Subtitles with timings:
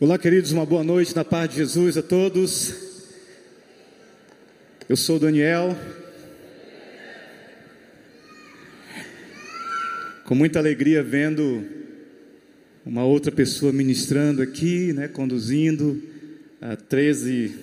[0.00, 2.74] Olá, queridos, uma boa noite na paz de Jesus a todos.
[4.88, 5.78] Eu sou Daniel.
[10.24, 11.64] Com muita alegria vendo
[12.84, 16.02] uma outra pessoa ministrando aqui, né, conduzindo
[16.60, 17.54] há 13,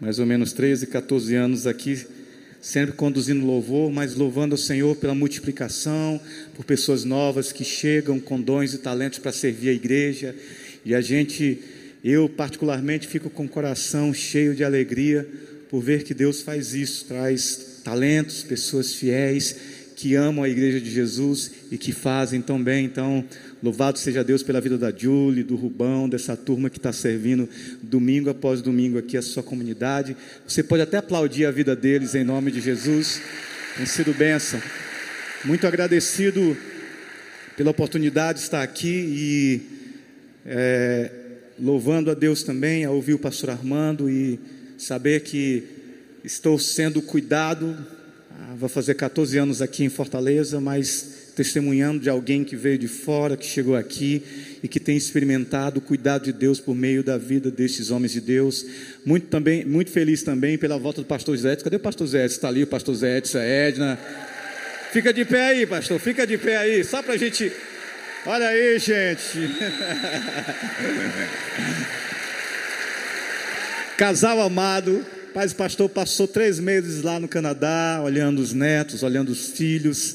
[0.00, 2.04] mais ou menos 13, 14 anos aqui,
[2.60, 6.20] sempre conduzindo louvor, mas louvando o Senhor pela multiplicação,
[6.56, 10.34] por pessoas novas que chegam com dons e talentos para servir a igreja
[10.88, 11.58] e a gente,
[12.02, 15.28] eu particularmente, fico com o coração cheio de alegria
[15.68, 19.54] por ver que Deus faz isso, traz talentos, pessoas fiéis
[19.94, 22.86] que amam a igreja de Jesus e que fazem tão bem.
[22.86, 23.22] Então,
[23.62, 27.46] louvado seja Deus pela vida da Julie, do Rubão, dessa turma que está servindo
[27.82, 30.16] domingo após domingo aqui a sua comunidade.
[30.46, 33.20] Você pode até aplaudir a vida deles em nome de Jesus.
[33.76, 34.58] Tem sido bênção.
[35.44, 36.56] Muito agradecido
[37.58, 39.77] pela oportunidade de estar aqui e
[40.48, 41.10] é,
[41.60, 44.40] louvando a Deus também, a ouvir o pastor Armando e
[44.78, 45.62] saber que
[46.24, 47.76] estou sendo cuidado.
[48.30, 52.88] Ah, vou fazer 14 anos aqui em Fortaleza, mas testemunhando de alguém que veio de
[52.88, 54.22] fora, que chegou aqui
[54.62, 58.20] e que tem experimentado o cuidado de Deus por meio da vida destes homens de
[58.20, 58.64] Deus.
[59.04, 61.54] Muito também, muito feliz também pela volta do pastor Zé.
[61.56, 62.24] Cadê o pastor Zé?
[62.24, 63.98] Está ali o pastor Zé, a Edna.
[64.92, 67.52] Fica de pé aí, pastor, fica de pé aí, só para a gente
[68.30, 69.38] Olha aí, gente.
[73.96, 75.02] Casal amado.
[75.32, 80.14] Pai pastor passou três meses lá no Canadá, olhando os netos, olhando os filhos,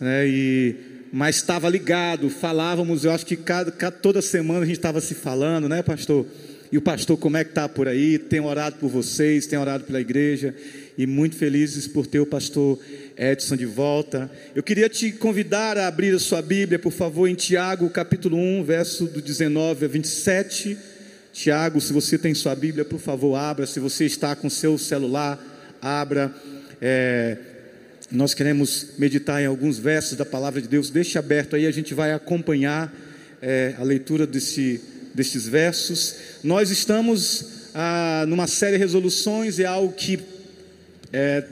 [0.00, 0.74] né, e,
[1.12, 5.14] mas estava ligado, falávamos, eu acho que cada, cada toda semana a gente estava se
[5.14, 6.26] falando, né, pastor?
[6.72, 8.18] E o pastor, como é que está por aí?
[8.18, 10.52] Tem orado por vocês, tem orado pela igreja,
[10.98, 12.80] e muito felizes por ter o pastor
[13.16, 14.30] Edson de volta.
[14.54, 18.64] Eu queria te convidar a abrir a sua Bíblia, por favor, em Tiago, capítulo 1,
[18.64, 20.76] verso do 19 a 27.
[21.32, 23.66] Tiago, se você tem sua Bíblia, por favor, abra.
[23.66, 25.42] Se você está com seu celular,
[25.80, 26.34] abra.
[26.80, 27.38] É,
[28.10, 30.90] nós queremos meditar em alguns versos da palavra de Deus.
[30.90, 32.92] Deixe aberto aí, a gente vai acompanhar
[33.40, 34.80] é, a leitura desse,
[35.14, 36.16] desses versos.
[36.44, 40.20] Nós estamos ah, numa série de resoluções, é algo que
[41.12, 41.42] é,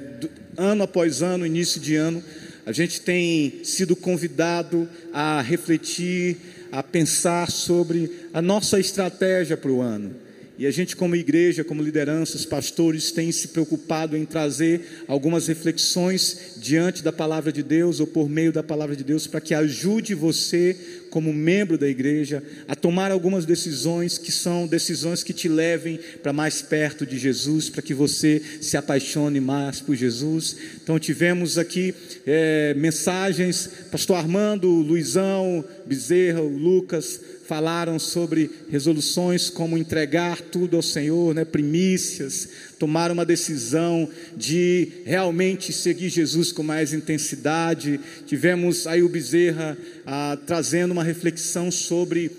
[0.60, 2.22] ano após ano, início de ano,
[2.66, 6.36] a gente tem sido convidado a refletir,
[6.70, 10.14] a pensar sobre a nossa estratégia para o ano.
[10.58, 16.56] E a gente, como igreja, como lideranças, pastores, tem se preocupado em trazer algumas reflexões
[16.58, 20.14] diante da palavra de Deus ou por meio da palavra de Deus para que ajude
[20.14, 20.76] você,
[21.10, 26.32] como membro da igreja, a tomar algumas decisões que são decisões que te levem para
[26.32, 30.56] mais perto de Jesus, para que você se apaixone mais por Jesus.
[30.82, 31.94] Então, tivemos aqui
[32.26, 41.34] é, mensagens, Pastor Armando, Luizão, Bezerra, Lucas falaram sobre resoluções como entregar tudo ao Senhor,
[41.34, 42.48] né, primícias,
[42.80, 48.00] tomar uma decisão de realmente seguir Jesus com mais intensidade.
[48.26, 49.76] Tivemos aí o Bezerra
[50.06, 52.30] ah, trazendo uma reflexão sobre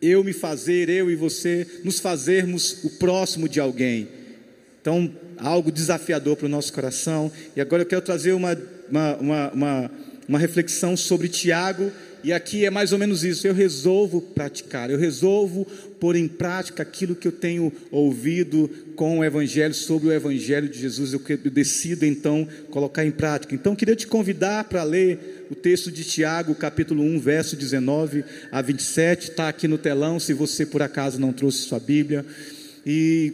[0.00, 4.06] eu me fazer, eu e você, nos fazermos o próximo de alguém.
[4.80, 7.30] Então, algo desafiador para o nosso coração.
[7.56, 8.56] E agora eu quero trazer uma,
[8.88, 9.90] uma, uma, uma,
[10.28, 11.90] uma reflexão sobre Tiago
[12.22, 13.46] e aqui é mais ou menos isso.
[13.46, 15.66] Eu resolvo praticar, eu resolvo
[16.00, 20.78] pôr em prática aquilo que eu tenho ouvido com o Evangelho, sobre o Evangelho de
[20.78, 21.12] Jesus.
[21.12, 21.20] Eu
[21.50, 23.54] decido então colocar em prática.
[23.54, 28.60] Então, queria te convidar para ler o texto de Tiago, capítulo 1, verso 19 a
[28.60, 29.30] 27.
[29.30, 32.24] Está aqui no telão, se você por acaso não trouxe sua Bíblia.
[32.84, 33.32] E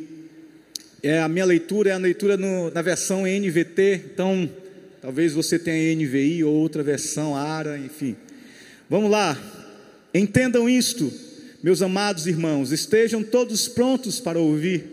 [1.03, 4.05] é, a minha leitura é a leitura no, na versão NVT.
[4.13, 4.49] Então,
[5.03, 8.17] talvez você tenha NVI ou outra versão, ARA, enfim.
[8.89, 9.39] Vamos lá,
[10.13, 11.11] entendam isto,
[11.63, 14.85] meus amados irmãos, estejam todos prontos para ouvir,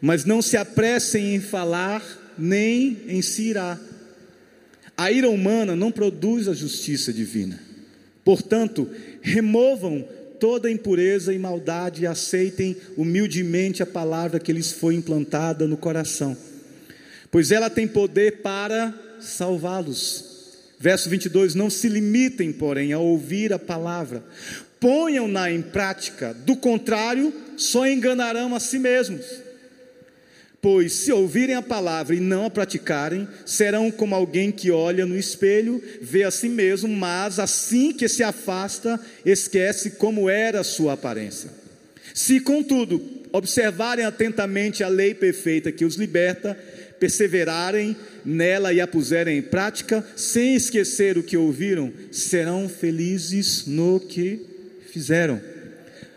[0.00, 2.02] mas não se apressem em falar,
[2.38, 3.78] nem em se irar.
[4.96, 7.60] A ira humana não produz a justiça divina.
[8.24, 8.88] Portanto,
[9.20, 10.08] removam
[10.40, 16.36] toda impureza e maldade e aceitem humildemente a palavra que lhes foi implantada no coração,
[17.30, 20.31] pois ela tem poder para salvá-los.
[20.82, 24.20] Verso 22: Não se limitem, porém, a ouvir a palavra,
[24.80, 29.24] ponham-na em prática, do contrário, só enganarão a si mesmos.
[30.60, 35.16] Pois se ouvirem a palavra e não a praticarem, serão como alguém que olha no
[35.16, 40.94] espelho, vê a si mesmo, mas assim que se afasta, esquece como era a sua
[40.94, 41.48] aparência.
[42.12, 43.00] Se, contudo,
[43.32, 46.58] observarem atentamente a lei perfeita que os liberta,
[47.02, 53.98] perseverarem nela e a puserem em prática, sem esquecer o que ouviram, serão felizes no
[53.98, 54.46] que
[54.92, 55.42] fizeram.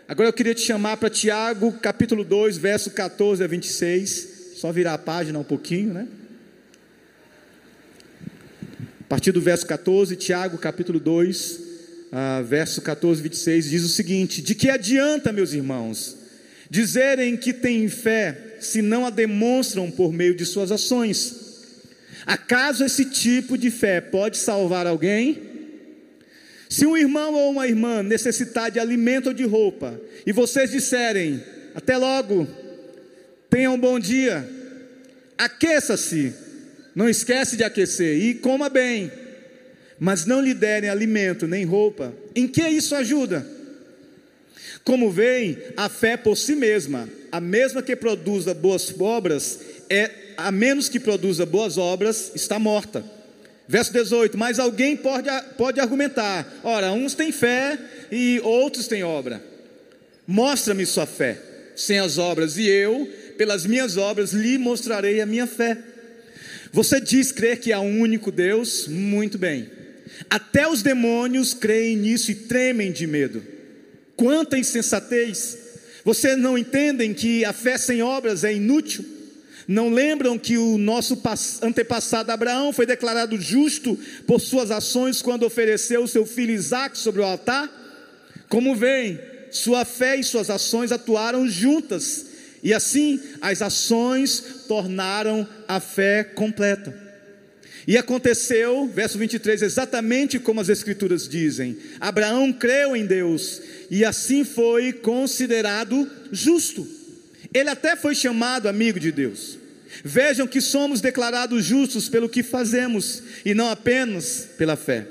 [0.06, 4.52] Agora eu queria te chamar para Tiago, capítulo 2, verso 14 a 26.
[4.58, 6.06] Só virar a página um pouquinho, né?
[9.00, 14.40] A partir do verso 14, Tiago, capítulo 2, uh, verso 14 26, diz o seguinte:
[14.40, 16.16] De que adianta, meus irmãos,
[16.70, 21.46] dizerem que têm fé, se não a demonstram por meio de suas ações?
[22.26, 25.42] Acaso esse tipo de fé pode salvar alguém?
[26.68, 31.42] Se um irmão ou uma irmã necessitar de alimento ou de roupa, e vocês disserem,
[31.74, 32.46] até logo,
[33.48, 34.48] tenha um bom dia,
[35.38, 36.34] aqueça-se,
[36.94, 39.12] não esquece de aquecer, e coma bem,
[39.98, 43.55] mas não lhe derem alimento nem roupa, em que isso ajuda?
[44.86, 49.58] Como veem, a fé por si mesma, a mesma que produza boas obras,
[49.90, 53.04] é a menos que produza boas obras, está morta.
[53.66, 55.28] Verso 18: Mas alguém pode,
[55.58, 57.76] pode argumentar: ora, uns têm fé
[58.12, 59.42] e outros têm obra.
[60.24, 61.36] Mostra-me sua fé,
[61.74, 65.76] sem as obras, e eu, pelas minhas obras, lhe mostrarei a minha fé.
[66.72, 68.86] Você diz crer que há um único Deus?
[68.86, 69.68] Muito bem.
[70.30, 73.55] Até os demônios creem nisso e tremem de medo.
[74.16, 75.58] Quanta insensatez!
[76.04, 79.04] Vocês não entendem que a fé sem obras é inútil?
[79.66, 81.20] Não lembram que o nosso
[81.60, 87.24] antepassado Abraão foi declarado justo por suas ações quando ofereceu seu filho Isaac sobre o
[87.24, 87.68] altar?
[88.48, 89.18] Como veem,
[89.50, 92.26] sua fé e suas ações atuaram juntas,
[92.62, 97.05] e assim as ações tornaram a fé completa.
[97.86, 104.44] E aconteceu, verso 23, exatamente como as Escrituras dizem: Abraão creu em Deus, e assim
[104.44, 106.86] foi considerado justo.
[107.54, 109.58] Ele até foi chamado amigo de Deus.
[110.04, 115.06] Vejam que somos declarados justos pelo que fazemos e não apenas pela fé.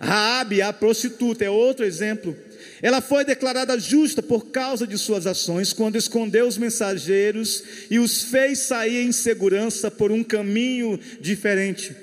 [0.00, 2.36] Raabe, a prostituta, é outro exemplo.
[2.80, 8.22] Ela foi declarada justa por causa de suas ações, quando escondeu os mensageiros e os
[8.22, 11.94] fez sair em segurança por um caminho diferente.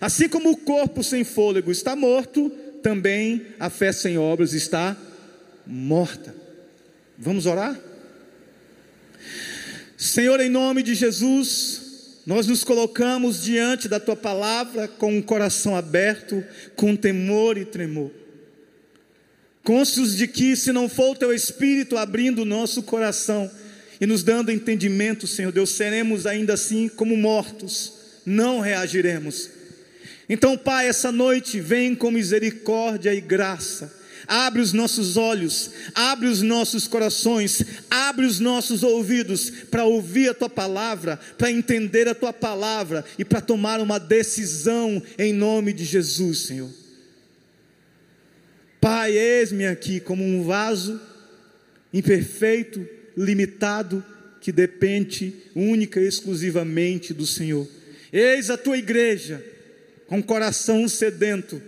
[0.00, 2.50] Assim como o corpo sem fôlego está morto,
[2.82, 4.96] também a fé sem obras está
[5.66, 6.34] morta.
[7.18, 7.78] Vamos orar?
[9.96, 15.76] Senhor, em nome de Jesus, nós nos colocamos diante da tua palavra com um coração
[15.76, 16.42] aberto,
[16.74, 18.10] com temor e tremor.
[19.62, 23.50] Conscios de que, se não for o teu Espírito abrindo o nosso coração
[24.00, 27.92] e nos dando entendimento, Senhor Deus, seremos ainda assim como mortos,
[28.26, 29.48] não reagiremos.
[30.28, 36.42] Então, Pai, essa noite vem com misericórdia e graça abre os nossos olhos, abre os
[36.42, 42.32] nossos corações, abre os nossos ouvidos para ouvir a tua palavra, para entender a tua
[42.32, 46.81] palavra e para tomar uma decisão em nome de Jesus, Senhor.
[48.82, 51.00] Pai, eis-me aqui como um vaso
[51.94, 52.84] imperfeito,
[53.16, 54.04] limitado,
[54.40, 57.64] que depende única e exclusivamente do Senhor.
[58.12, 59.40] Eis a tua igreja,
[60.08, 61.62] com o coração sedento,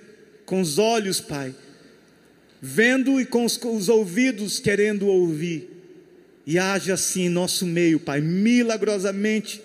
[0.45, 1.55] com os olhos, Pai,
[2.61, 5.71] vendo e com os, os ouvidos querendo ouvir.
[6.45, 9.63] E age assim em nosso meio, Pai, milagrosamente.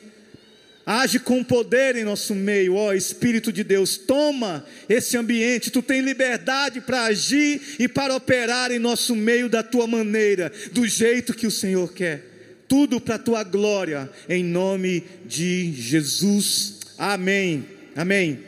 [0.92, 6.02] Age com poder em nosso meio, ó Espírito de Deus, toma esse ambiente, tu tem
[6.02, 11.46] liberdade para agir e para operar em nosso meio da tua maneira, do jeito que
[11.46, 12.24] o Senhor quer.
[12.68, 16.80] Tudo para a tua glória, em nome de Jesus.
[16.98, 17.68] Amém.
[17.96, 18.40] Amém.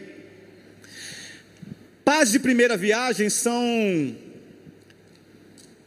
[2.03, 4.15] Paz de primeira viagem são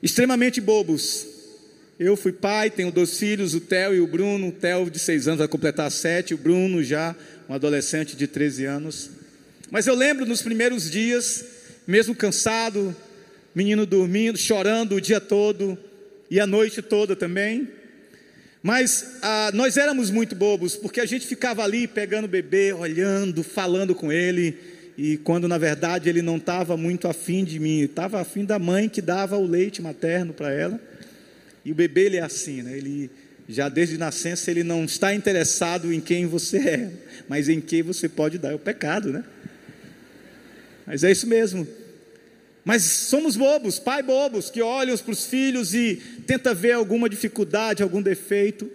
[0.00, 1.34] extremamente bobos.
[1.99, 4.49] Eu fui pai, tenho dois filhos, o Theo e o Bruno.
[4.49, 7.15] O Theo de seis anos vai completar sete, o Bruno já
[7.49, 9.11] um adolescente de 13 anos.
[9.71, 11.45] Mas eu lembro nos primeiros dias,
[11.87, 12.95] mesmo cansado,
[13.55, 15.79] menino dormindo, chorando o dia todo
[16.29, 17.69] e a noite toda também.
[18.61, 23.45] Mas ah, nós éramos muito bobos, porque a gente ficava ali pegando o bebê, olhando,
[23.45, 24.59] falando com ele
[24.99, 28.89] e quando na verdade ele não estava muito afim de mim, estava afim da mãe
[28.89, 30.81] que dava o leite materno para ela.
[31.64, 32.76] E o bebê ele é assim, né?
[32.76, 33.11] Ele
[33.49, 36.90] já desde nascença ele não está interessado em quem você é,
[37.28, 38.52] mas em quem você pode dar.
[38.52, 39.25] É o pecado, né?
[40.87, 41.66] Mas é isso mesmo.
[42.64, 47.83] Mas somos bobos, pai bobos, que olham para os filhos e tenta ver alguma dificuldade,
[47.83, 48.71] algum defeito.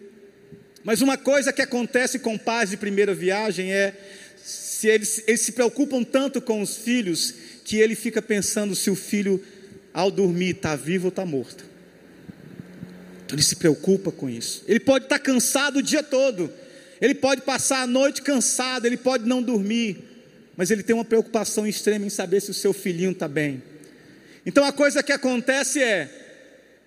[0.84, 3.93] Mas uma coisa que acontece com pais de primeira viagem é
[4.38, 7.34] se eles, eles se preocupam tanto com os filhos
[7.65, 9.43] que ele fica pensando se o filho
[9.93, 11.69] ao dormir está vivo ou está morto.
[13.29, 14.63] Então ele se preocupa com isso.
[14.67, 16.51] Ele pode estar cansado o dia todo,
[17.00, 20.00] ele pode passar a noite cansado, ele pode não dormir,
[20.57, 23.62] mas ele tem uma preocupação extrema em saber se o seu filhinho está bem.
[24.48, 26.09] Então a coisa que acontece é: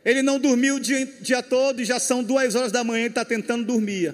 [0.05, 3.11] Ele não dormiu o dia, dia todo e já são duas horas da manhã, ele
[3.11, 4.13] está tentando dormir.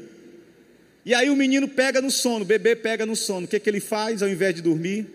[1.07, 3.47] E aí o menino pega no sono, o bebê pega no sono.
[3.47, 5.07] O que, que ele faz ao invés de dormir?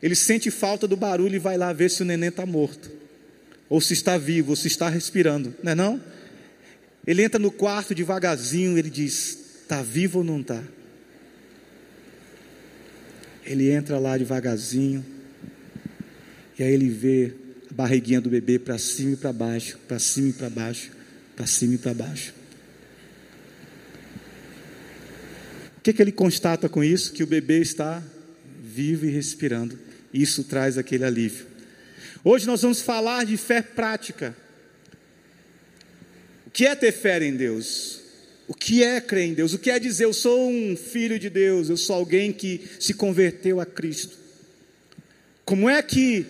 [0.00, 3.01] Ele sente falta do barulho e vai lá ver se o neném está morto,
[3.72, 5.98] ou se está vivo, ou se está respirando, não é não?
[7.06, 10.62] Ele entra no quarto devagarzinho, ele diz: está vivo ou não está?
[13.42, 15.02] Ele entra lá devagarzinho,
[16.58, 17.32] e aí ele vê
[17.70, 20.90] a barriguinha do bebê para cima e para baixo, para cima e para baixo,
[21.34, 22.34] para cima e para baixo.
[25.78, 27.10] O que, que ele constata com isso?
[27.10, 28.02] Que o bebê está
[28.62, 29.78] vivo e respirando.
[30.12, 31.51] Isso traz aquele alívio.
[32.24, 34.36] Hoje nós vamos falar de fé prática.
[36.46, 38.00] O que é ter fé em Deus?
[38.46, 39.54] O que é crer em Deus?
[39.54, 42.94] O que é dizer eu sou um filho de Deus, eu sou alguém que se
[42.94, 44.16] converteu a Cristo?
[45.44, 46.26] Como é que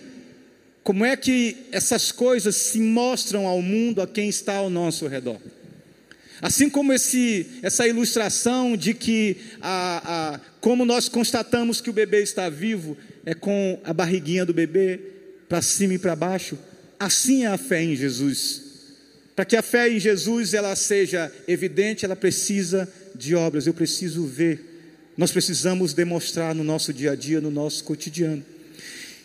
[0.83, 5.39] como é que essas coisas se mostram ao mundo, a quem está ao nosso redor?
[6.41, 12.21] Assim como esse, essa ilustração de que, a, a, como nós constatamos que o bebê
[12.21, 14.99] está vivo, é com a barriguinha do bebê
[15.53, 16.57] para cima e para baixo,
[16.99, 18.63] assim é a fé em Jesus.
[19.35, 23.67] Para que a fé em Jesus ela seja evidente, ela precisa de obras.
[23.67, 25.11] Eu preciso ver.
[25.15, 28.43] Nós precisamos demonstrar no nosso dia a dia, no nosso cotidiano.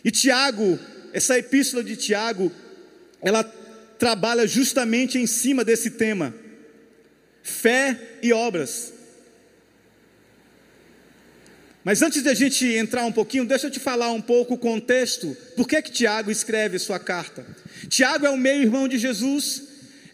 [0.05, 0.79] E Tiago,
[1.15, 2.53] essa epístola de Tiago,
[3.23, 3.43] ela
[3.99, 6.35] trabalha justamente em cima desse tema
[7.43, 8.93] fé e obras.
[11.89, 14.59] Mas antes de a gente entrar um pouquinho, deixa eu te falar um pouco o
[14.59, 15.35] contexto.
[15.57, 17.47] Por que que Tiago escreve sua carta?
[17.89, 19.63] Tiago é o meio-irmão de Jesus,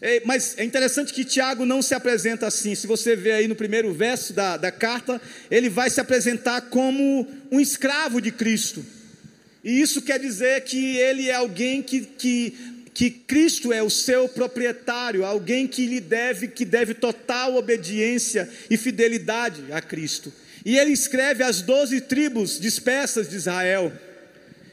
[0.01, 2.75] é, mas é interessante que Tiago não se apresenta assim.
[2.75, 7.27] Se você vê aí no primeiro verso da, da carta, ele vai se apresentar como
[7.51, 8.81] um escravo de Cristo.
[9.61, 14.29] E isso quer dizer que ele é alguém que, que que Cristo é o seu
[14.29, 20.31] proprietário, alguém que lhe deve, que deve total obediência e fidelidade a Cristo.
[20.65, 23.93] E ele escreve às doze tribos dispersas de Israel.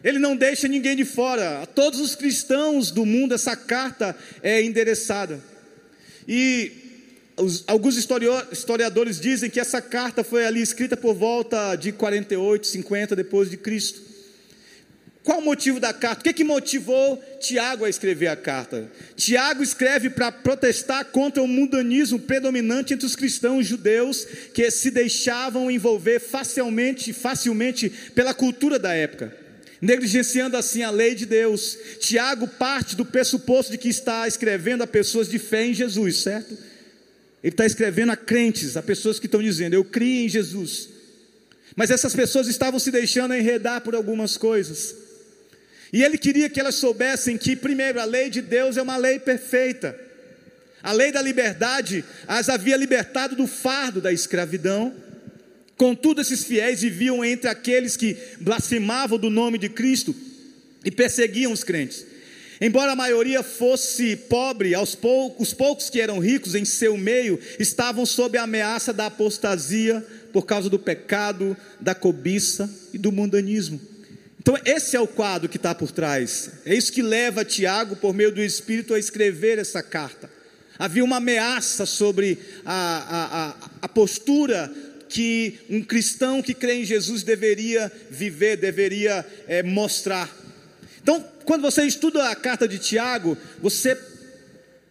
[0.03, 1.61] Ele não deixa ninguém de fora.
[1.63, 5.39] A todos os cristãos do mundo essa carta é endereçada.
[6.27, 6.73] E
[7.37, 13.15] os, alguns historiadores dizem que essa carta foi ali escrita por volta de 48, 50
[13.15, 14.12] depois de Cristo.
[15.25, 16.21] Qual o motivo da carta?
[16.21, 18.91] O que, que motivou Tiago a escrever a carta?
[19.15, 25.71] Tiago escreve para protestar contra o mundanismo predominante entre os cristãos judeus que se deixavam
[25.71, 29.37] envolver facilmente, facilmente pela cultura da época,
[29.81, 31.79] negligenciando assim a lei de Deus.
[32.01, 36.53] Tiago parte do pressuposto de que está escrevendo a pessoas de fé em Jesus, certo?
[37.45, 40.89] Ele está escrevendo a crentes, a pessoas que estão dizendo: Eu criei em Jesus.
[41.77, 45.03] Mas essas pessoas estavam se deixando enredar por algumas coisas.
[45.93, 49.19] E ele queria que elas soubessem que, primeiro, a lei de Deus é uma lei
[49.19, 49.99] perfeita.
[50.83, 54.95] A lei da liberdade as havia libertado do fardo da escravidão.
[55.77, 60.15] Contudo, esses fiéis viviam entre aqueles que blasfemavam do nome de Cristo
[60.85, 62.07] e perseguiam os crentes.
[62.61, 67.39] Embora a maioria fosse pobre, aos poucos, os poucos que eram ricos em seu meio
[67.59, 73.92] estavam sob a ameaça da apostasia por causa do pecado, da cobiça e do mundanismo.
[74.43, 76.51] Então, esse é o quadro que está por trás.
[76.67, 80.29] É isso que leva Tiago, por meio do Espírito, a escrever essa carta.
[80.77, 84.69] Havia uma ameaça sobre a, a, a postura
[85.09, 90.29] que um cristão que crê em Jesus deveria viver, deveria é, mostrar.
[91.01, 93.97] Então, quando você estuda a carta de Tiago, você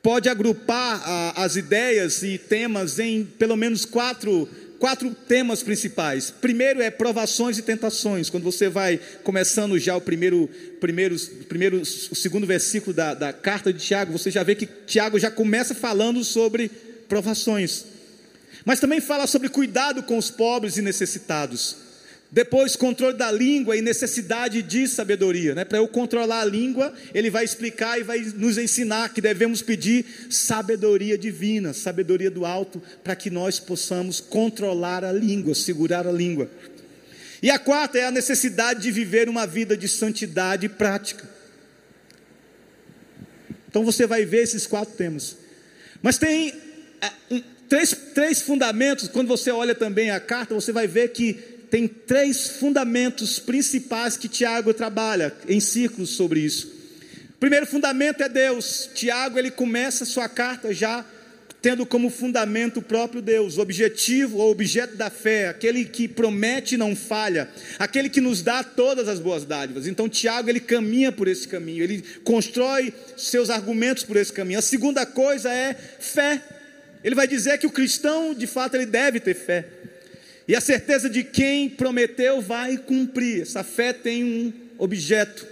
[0.02, 4.48] pode agrupar a, as ideias e temas em pelo menos quatro
[4.82, 6.32] quatro temas principais.
[6.32, 8.32] Primeiro é provações e tentações.
[8.32, 11.16] Quando você vai começando já o primeiro, primeiro,
[11.48, 15.30] primeiro o segundo versículo da, da carta de Tiago, você já vê que Tiago já
[15.30, 16.68] começa falando sobre
[17.08, 17.86] provações.
[18.66, 21.76] Mas também fala sobre cuidado com os pobres e necessitados.
[22.32, 25.54] Depois, controle da língua e necessidade de sabedoria.
[25.54, 25.66] Né?
[25.66, 30.06] Para eu controlar a língua, ele vai explicar e vai nos ensinar que devemos pedir
[30.30, 36.50] sabedoria divina, sabedoria do alto, para que nós possamos controlar a língua, segurar a língua.
[37.44, 41.30] E a quarta é a necessidade de viver uma vida de santidade prática.
[43.68, 45.36] Então você vai ver esses quatro temas.
[46.02, 46.54] Mas tem
[47.02, 51.88] é, três, três fundamentos, quando você olha também a carta, você vai ver que tem
[51.88, 56.68] três fundamentos principais que Tiago trabalha em círculos sobre isso.
[57.30, 58.90] O primeiro fundamento é Deus.
[58.94, 61.06] Tiago ele começa sua carta já
[61.62, 66.74] tendo como fundamento o próprio Deus, o objetivo ou objeto da fé, aquele que promete
[66.76, 67.48] e não falha,
[67.80, 69.88] aquele que nos dá todas as boas dádivas.
[69.88, 74.60] Então Tiago ele caminha por esse caminho, ele constrói seus argumentos por esse caminho.
[74.60, 76.42] A segunda coisa é fé.
[77.04, 79.81] Ele vai dizer que o cristão, de fato, ele deve ter fé.
[80.52, 83.44] E a certeza de quem prometeu vai cumprir.
[83.44, 85.48] Essa fé tem um objeto.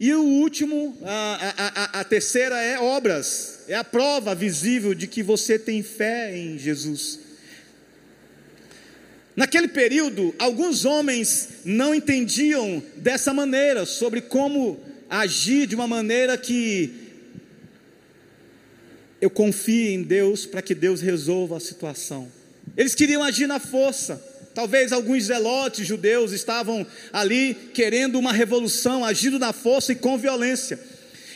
[0.00, 5.06] E o último, a, a, a, a terceira é obras, é a prova visível de
[5.06, 7.20] que você tem fé em Jesus.
[9.36, 16.92] Naquele período, alguns homens não entendiam dessa maneira, sobre como agir de uma maneira que
[19.20, 22.39] eu confio em Deus para que Deus resolva a situação.
[22.76, 24.22] Eles queriam agir na força.
[24.54, 30.78] Talvez alguns zelotes judeus estavam ali querendo uma revolução, agindo na força e com violência.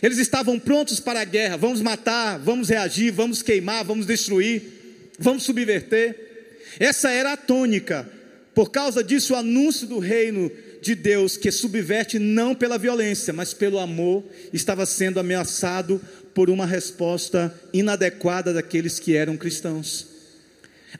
[0.02, 1.56] Eles estavam prontos para a guerra.
[1.56, 6.58] Vamos matar, vamos reagir, vamos queimar, vamos destruir, vamos subverter.
[6.78, 8.08] Essa era a tônica.
[8.54, 10.50] Por causa disso, o anúncio do reino
[10.82, 14.22] de Deus, que subverte não pela violência, mas pelo amor,
[14.52, 16.00] estava sendo ameaçado
[16.34, 20.13] por uma resposta inadequada daqueles que eram cristãos.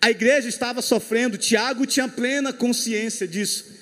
[0.01, 3.75] A igreja estava sofrendo, Tiago tinha plena consciência disso.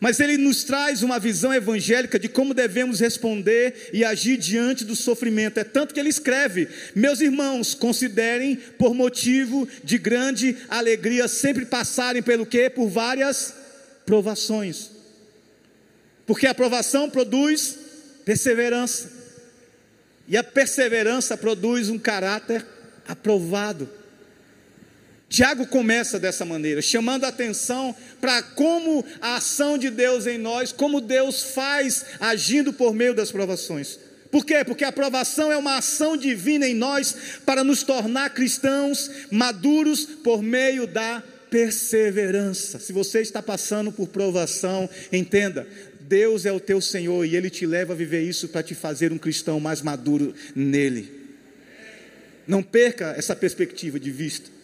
[0.00, 4.94] Mas ele nos traz uma visão evangélica de como devemos responder e agir diante do
[4.94, 5.58] sofrimento.
[5.58, 12.22] É tanto que ele escreve: Meus irmãos, considerem por motivo de grande alegria sempre passarem
[12.22, 12.68] pelo quê?
[12.68, 13.54] Por várias
[14.04, 14.90] provações.
[16.26, 17.78] Porque a provação produz
[18.24, 19.10] perseverança.
[20.28, 22.66] E a perseverança produz um caráter
[23.06, 23.88] aprovado.
[25.28, 30.70] Tiago começa dessa maneira, chamando a atenção para como a ação de Deus em nós,
[30.72, 33.98] como Deus faz agindo por meio das provações.
[34.30, 34.64] Por quê?
[34.64, 40.42] Porque a provação é uma ação divina em nós para nos tornar cristãos maduros por
[40.42, 42.78] meio da perseverança.
[42.78, 45.66] Se você está passando por provação, entenda,
[46.00, 49.12] Deus é o teu Senhor e Ele te leva a viver isso para te fazer
[49.12, 51.10] um cristão mais maduro nele.
[52.46, 54.55] Não perca essa perspectiva de vista.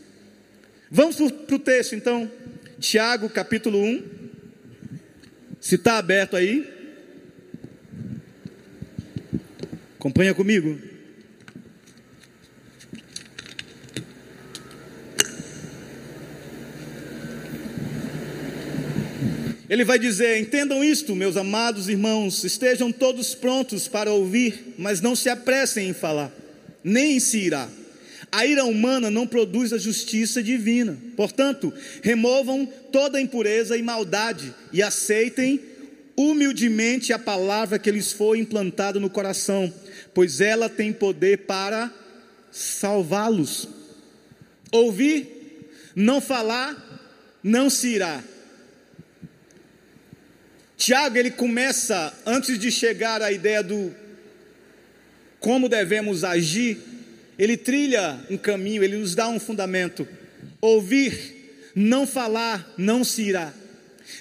[0.95, 2.31] Vamos para o texto então,
[2.79, 4.03] Tiago capítulo 1.
[5.59, 6.71] Se está aberto aí,
[9.99, 10.79] acompanha comigo.
[19.71, 25.17] Ele vai dizer: Entendam isto, meus amados irmãos, estejam todos prontos para ouvir, mas não
[25.17, 26.31] se apressem em falar,
[26.85, 27.67] nem em se irá.
[28.33, 30.97] A ira humana não produz a justiça divina.
[31.15, 31.71] Portanto,
[32.03, 35.61] removam toda impureza e maldade e aceitem
[36.17, 39.73] humildemente a palavra que lhes foi implantada no coração,
[40.15, 41.93] pois ela tem poder para
[42.51, 43.69] salvá-los.
[44.71, 46.75] Ouvir, não falar,
[47.43, 48.25] não se irá.
[50.79, 53.95] Tiago, ele começa, antes de chegar à ideia do
[55.39, 56.92] como devemos agir,
[57.43, 60.07] ele trilha um caminho, ele nos dá um fundamento.
[60.61, 63.53] Ouvir, não falar, não se irá.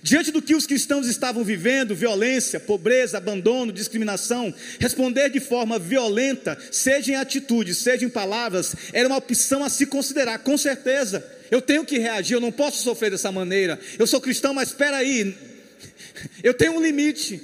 [0.01, 6.57] Diante do que os cristãos estavam vivendo, violência, pobreza, abandono, discriminação, responder de forma violenta,
[6.71, 11.23] seja em atitudes, seja em palavras, era uma opção a se considerar, com certeza.
[11.51, 13.79] Eu tenho que reagir, eu não posso sofrer dessa maneira.
[13.99, 15.37] Eu sou cristão, mas espera aí,
[16.41, 17.39] eu tenho um limite.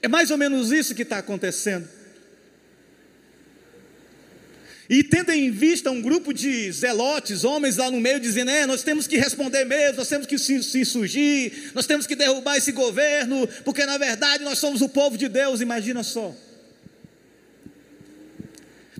[0.00, 1.99] É mais ou menos isso que está acontecendo.
[4.90, 8.82] E tendo em vista um grupo de zelotes, homens lá no meio, dizendo: é, nós
[8.82, 12.72] temos que responder mesmo, nós temos que se, se surgir, nós temos que derrubar esse
[12.72, 16.34] governo, porque na verdade nós somos o povo de Deus, imagina só.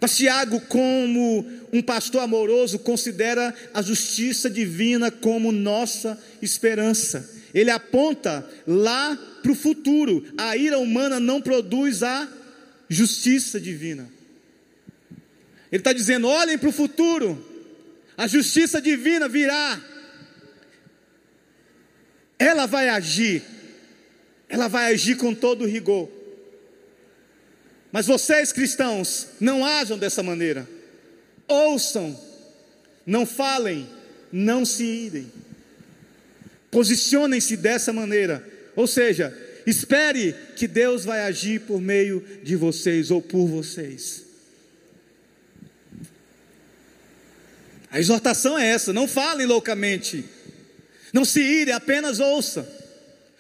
[0.01, 8.49] Mas Tiago, como um pastor amoroso, considera a justiça divina como nossa esperança ele aponta
[8.67, 10.25] lá para o futuro.
[10.39, 12.29] A ira humana não produz a
[12.89, 14.09] justiça divina.
[15.71, 17.45] Ele está dizendo: olhem para o futuro,
[18.17, 19.81] a justiça divina virá.
[22.39, 23.43] Ela vai agir,
[24.49, 26.11] ela vai agir com todo rigor.
[27.93, 30.67] Mas vocês cristãos, não ajam dessa maneira.
[31.47, 32.19] Ouçam,
[33.05, 33.89] não falem,
[34.33, 35.31] não se irem.
[36.71, 38.47] Posicionem-se dessa maneira.
[38.77, 44.30] Ou seja, espere que Deus vai agir por meio de vocês ou por vocês.
[47.91, 50.25] A exortação é essa: não falem loucamente,
[51.13, 52.81] não se irem, apenas ouça.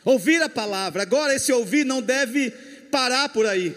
[0.04, 1.02] Ouvir a palavra.
[1.02, 2.50] Agora, esse ouvir não deve
[2.90, 3.74] parar por aí.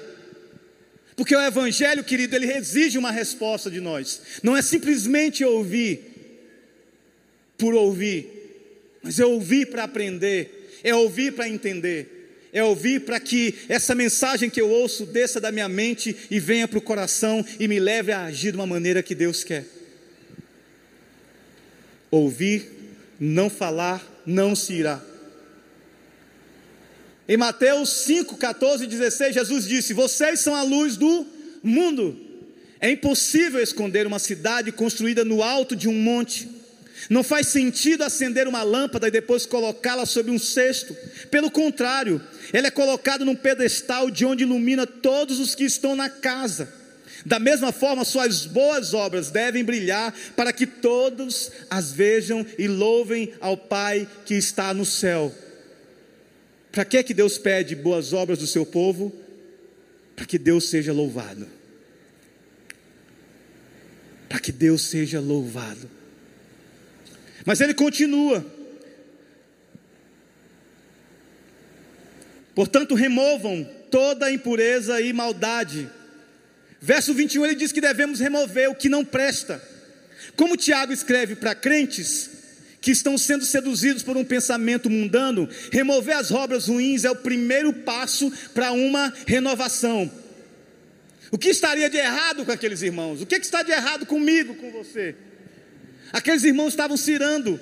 [1.15, 4.21] Porque o Evangelho, querido, ele exige uma resposta de nós.
[4.41, 6.13] Não é simplesmente ouvir
[7.57, 8.27] por ouvir,
[9.03, 14.49] mas é ouvir para aprender, é ouvir para entender, é ouvir para que essa mensagem
[14.49, 18.11] que eu ouço desça da minha mente e venha para o coração e me leve
[18.11, 19.65] a agir de uma maneira que Deus quer.
[22.13, 22.69] Ouvir,
[23.19, 25.01] não falar, não se irá.
[27.27, 31.25] Em Mateus 5, 14 e 16, Jesus disse: Vocês são a luz do
[31.63, 32.15] mundo.
[32.79, 36.47] É impossível esconder uma cidade construída no alto de um monte.
[37.09, 40.95] Não faz sentido acender uma lâmpada e depois colocá-la sobre um cesto.
[41.31, 42.21] Pelo contrário,
[42.53, 46.82] ela é colocada num pedestal de onde ilumina todos os que estão na casa.
[47.25, 53.33] Da mesma forma, suas boas obras devem brilhar para que todos as vejam e louvem
[53.39, 55.33] ao Pai que está no céu.
[56.71, 59.13] Para que que Deus pede boas obras do seu povo?
[60.15, 61.47] Para que Deus seja louvado.
[64.27, 65.89] Para que Deus seja louvado.
[67.45, 68.45] Mas ele continua.
[72.55, 75.89] Portanto, removam toda impureza e maldade.
[76.83, 79.63] Verso 21 ele diz que devemos remover o que não presta.
[80.35, 82.29] Como Tiago escreve para crentes,
[82.81, 87.71] que estão sendo seduzidos por um pensamento mundano, remover as obras ruins é o primeiro
[87.71, 90.11] passo para uma renovação.
[91.31, 93.21] O que estaria de errado com aqueles irmãos?
[93.21, 95.15] O que está de errado comigo, com você?
[96.11, 97.57] Aqueles irmãos estavam cirando,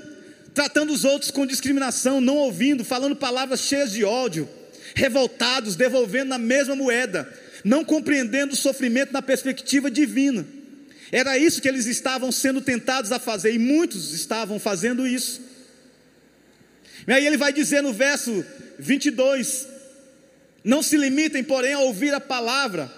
[0.51, 4.49] tratando os outros com discriminação, não ouvindo, falando palavras cheias de ódio,
[4.95, 7.31] revoltados, devolvendo na mesma moeda,
[7.63, 10.45] não compreendendo o sofrimento na perspectiva divina.
[11.11, 15.41] Era isso que eles estavam sendo tentados a fazer, e muitos estavam fazendo isso.
[17.07, 18.45] E aí ele vai dizer no verso
[18.79, 19.67] 22:
[20.63, 22.89] Não se limitem, porém, a ouvir a palavra,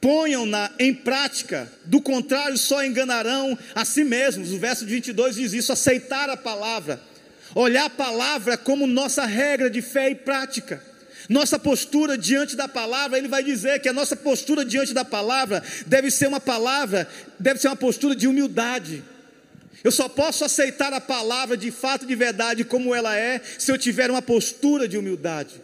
[0.00, 4.52] ponham-na em prática, do contrário, só enganarão a si mesmos.
[4.52, 7.00] O verso 22 diz isso: aceitar a palavra,
[7.54, 10.93] olhar a palavra como nossa regra de fé e prática.
[11.28, 15.62] Nossa postura diante da palavra, ele vai dizer que a nossa postura diante da palavra
[15.86, 17.08] deve ser uma palavra,
[17.38, 19.02] deve ser uma postura de humildade.
[19.82, 23.78] Eu só posso aceitar a palavra de fato, de verdade, como ela é, se eu
[23.78, 25.62] tiver uma postura de humildade.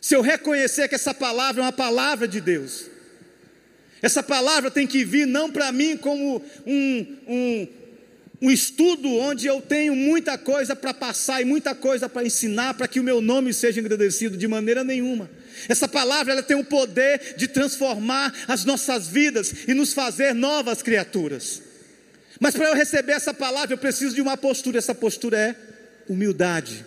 [0.00, 2.86] Se eu reconhecer que essa palavra é uma palavra de Deus.
[4.00, 7.68] Essa palavra tem que vir não para mim como um, um,
[8.40, 12.86] um estudo onde eu tenho muita coisa para passar e muita coisa para ensinar para
[12.86, 15.30] que o meu nome seja engrandecido de maneira nenhuma.
[15.68, 20.82] Essa palavra ela tem o poder de transformar as nossas vidas e nos fazer novas
[20.82, 21.62] criaturas.
[22.38, 24.78] Mas para eu receber essa palavra, eu preciso de uma postura.
[24.78, 25.56] Essa postura é
[26.06, 26.84] humildade.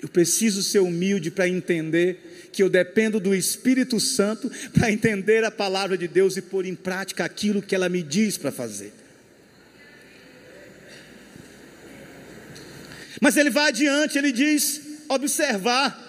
[0.00, 5.50] Eu preciso ser humilde para entender que eu dependo do Espírito Santo para entender a
[5.50, 8.92] palavra de Deus e pôr em prática aquilo que ela me diz para fazer.
[13.20, 16.04] Mas ele vai adiante, ele diz: observar.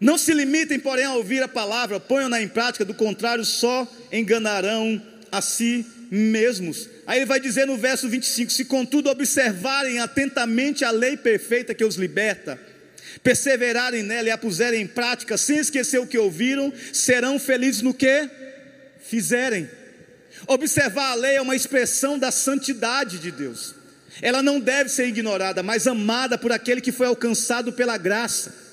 [0.00, 5.00] Não se limitem, porém, a ouvir a palavra, ponham-na em prática, do contrário, só enganarão
[5.32, 6.88] a si mesmos.
[7.06, 11.84] Aí ele vai dizer no verso 25: Se contudo observarem atentamente a lei perfeita que
[11.84, 12.60] os liberta,
[13.22, 17.94] perseverarem nela e a puserem em prática, sem esquecer o que ouviram, serão felizes no
[17.94, 18.28] que
[19.00, 19.68] fizerem.
[20.46, 23.74] Observar a lei é uma expressão da santidade de Deus.
[24.22, 28.64] Ela não deve ser ignorada, mas amada por aquele que foi alcançado pela graça.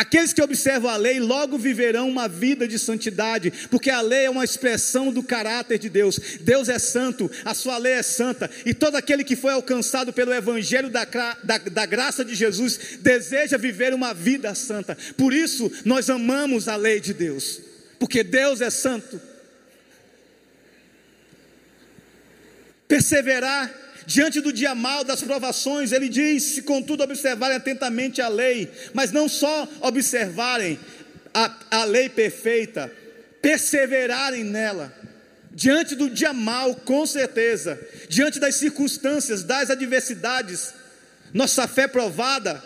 [0.00, 4.30] Aqueles que observam a lei logo viverão uma vida de santidade, porque a lei é
[4.30, 6.18] uma expressão do caráter de Deus.
[6.40, 10.32] Deus é santo, a sua lei é santa, e todo aquele que foi alcançado pelo
[10.32, 11.04] Evangelho da,
[11.44, 14.96] da, da graça de Jesus deseja viver uma vida santa.
[15.18, 17.60] Por isso, nós amamos a lei de Deus,
[17.98, 19.20] porque Deus é santo.
[22.90, 23.72] Perseverar
[24.04, 29.12] diante do dia mal das provações, ele diz: se contudo observarem atentamente a lei, mas
[29.12, 30.76] não só observarem
[31.32, 32.92] a, a lei perfeita,
[33.40, 34.92] perseverarem nela,
[35.52, 40.74] diante do dia mal, com certeza, diante das circunstâncias, das adversidades,
[41.32, 42.60] nossa fé provada,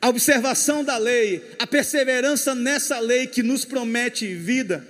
[0.00, 4.86] a observação da lei, a perseverança nessa lei que nos promete vida,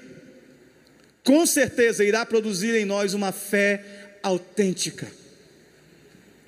[1.25, 3.85] com certeza irá produzir em nós uma fé
[4.23, 5.07] autêntica.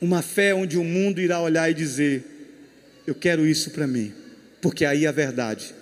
[0.01, 2.25] Uma fé onde o mundo irá olhar e dizer:
[3.07, 4.13] Eu quero isso para mim,
[4.61, 5.75] porque aí é a verdade.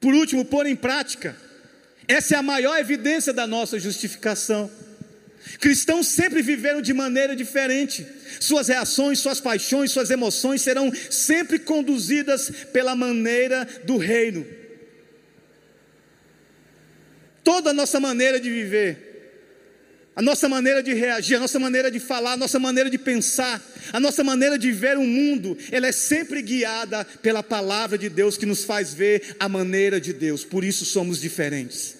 [0.00, 1.36] Por último, pôr em prática.
[2.08, 4.70] Essa é a maior evidência da nossa justificação.
[5.60, 8.06] Cristãos sempre viveram de maneira diferente.
[8.40, 14.46] Suas reações, suas paixões, suas emoções serão sempre conduzidas pela maneira do reino.
[17.46, 19.06] Toda a nossa maneira de viver,
[20.16, 23.64] a nossa maneira de reagir, a nossa maneira de falar, a nossa maneira de pensar,
[23.92, 28.36] a nossa maneira de ver o mundo, ela é sempre guiada pela palavra de Deus
[28.36, 30.44] que nos faz ver a maneira de Deus.
[30.44, 31.94] Por isso somos diferentes.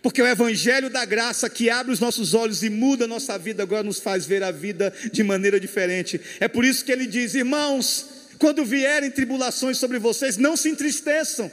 [0.00, 3.64] Porque o Evangelho da graça que abre os nossos olhos e muda a nossa vida,
[3.64, 6.20] agora nos faz ver a vida de maneira diferente.
[6.38, 8.06] É por isso que ele diz: irmãos,
[8.38, 11.50] quando vierem tribulações sobre vocês, não se entristeçam,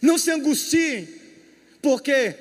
[0.00, 1.20] não se angustiem,
[1.82, 2.34] porque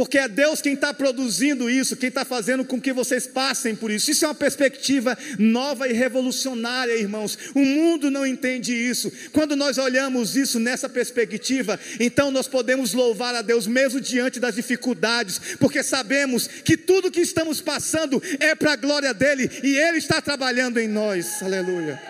[0.00, 3.90] porque é Deus quem está produzindo isso, quem está fazendo com que vocês passem por
[3.90, 4.10] isso.
[4.10, 7.36] Isso é uma perspectiva nova e revolucionária, irmãos.
[7.54, 9.12] O mundo não entende isso.
[9.30, 14.54] Quando nós olhamos isso nessa perspectiva, então nós podemos louvar a Deus mesmo diante das
[14.54, 19.98] dificuldades, porque sabemos que tudo que estamos passando é para a glória dele e Ele
[19.98, 21.42] está trabalhando em nós.
[21.42, 22.00] Aleluia.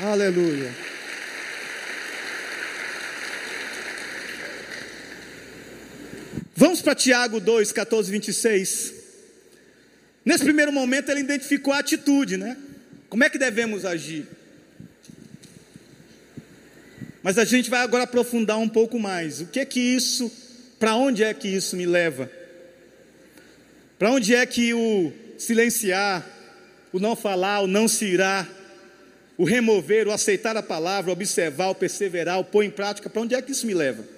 [0.00, 0.97] Aleluia.
[6.60, 8.94] Vamos para Tiago 2, 14, 26.
[10.24, 12.56] Nesse primeiro momento ele identificou a atitude, né?
[13.08, 14.26] Como é que devemos agir?
[17.22, 19.40] Mas a gente vai agora aprofundar um pouco mais.
[19.40, 20.32] O que é que isso,
[20.80, 22.28] para onde é que isso me leva?
[23.96, 26.28] Para onde é que o silenciar,
[26.92, 28.50] o não falar, o não se irar,
[29.36, 33.22] o remover, o aceitar a palavra, o observar, o perseverar, o pôr em prática, para
[33.22, 34.17] onde é que isso me leva?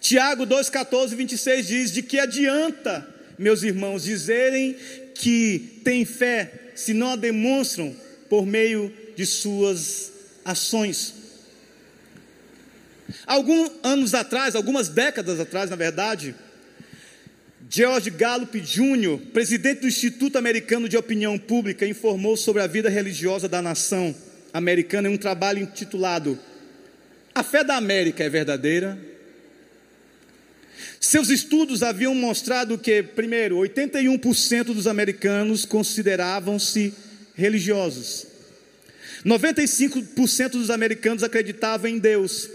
[0.00, 3.06] Tiago 2,14, 26 diz: De que adianta,
[3.38, 4.76] meus irmãos, dizerem
[5.14, 7.94] que têm fé, se não a demonstram
[8.28, 10.12] por meio de suas
[10.44, 11.14] ações?
[13.26, 16.34] Alguns anos atrás, algumas décadas atrás, na verdade,
[17.70, 23.48] George Gallup Jr., presidente do Instituto Americano de Opinião Pública, informou sobre a vida religiosa
[23.48, 24.14] da nação
[24.52, 26.38] americana em um trabalho intitulado
[27.34, 28.98] A Fé da América é Verdadeira?
[31.00, 36.92] Seus estudos haviam mostrado que, primeiro, 81% dos americanos consideravam-se
[37.34, 38.26] religiosos.
[39.24, 42.50] 95% dos americanos acreditavam em Deus.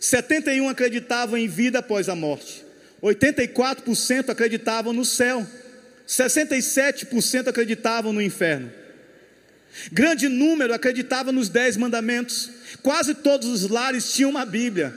[0.00, 2.64] 71 acreditavam em vida após a morte.
[3.02, 5.44] 84% acreditavam no céu.
[6.06, 8.70] 67% acreditavam no inferno.
[9.92, 12.50] Grande número acreditava nos dez mandamentos.
[12.82, 14.94] Quase todos os lares tinham uma Bíblia.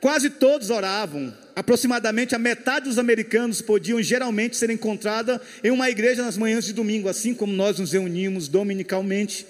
[0.00, 6.22] Quase todos oravam aproximadamente a metade dos americanos podiam geralmente ser encontrada em uma igreja
[6.22, 9.46] nas manhãs de domingo, assim como nós nos reunimos dominicalmente.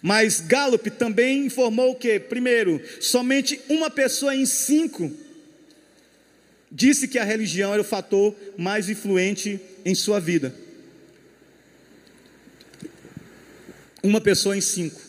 [0.00, 5.10] Mas Gallup também informou que, primeiro, somente uma pessoa em cinco
[6.70, 10.54] disse que a religião era o fator mais influente em sua vida.
[14.02, 15.03] Uma pessoa em cinco.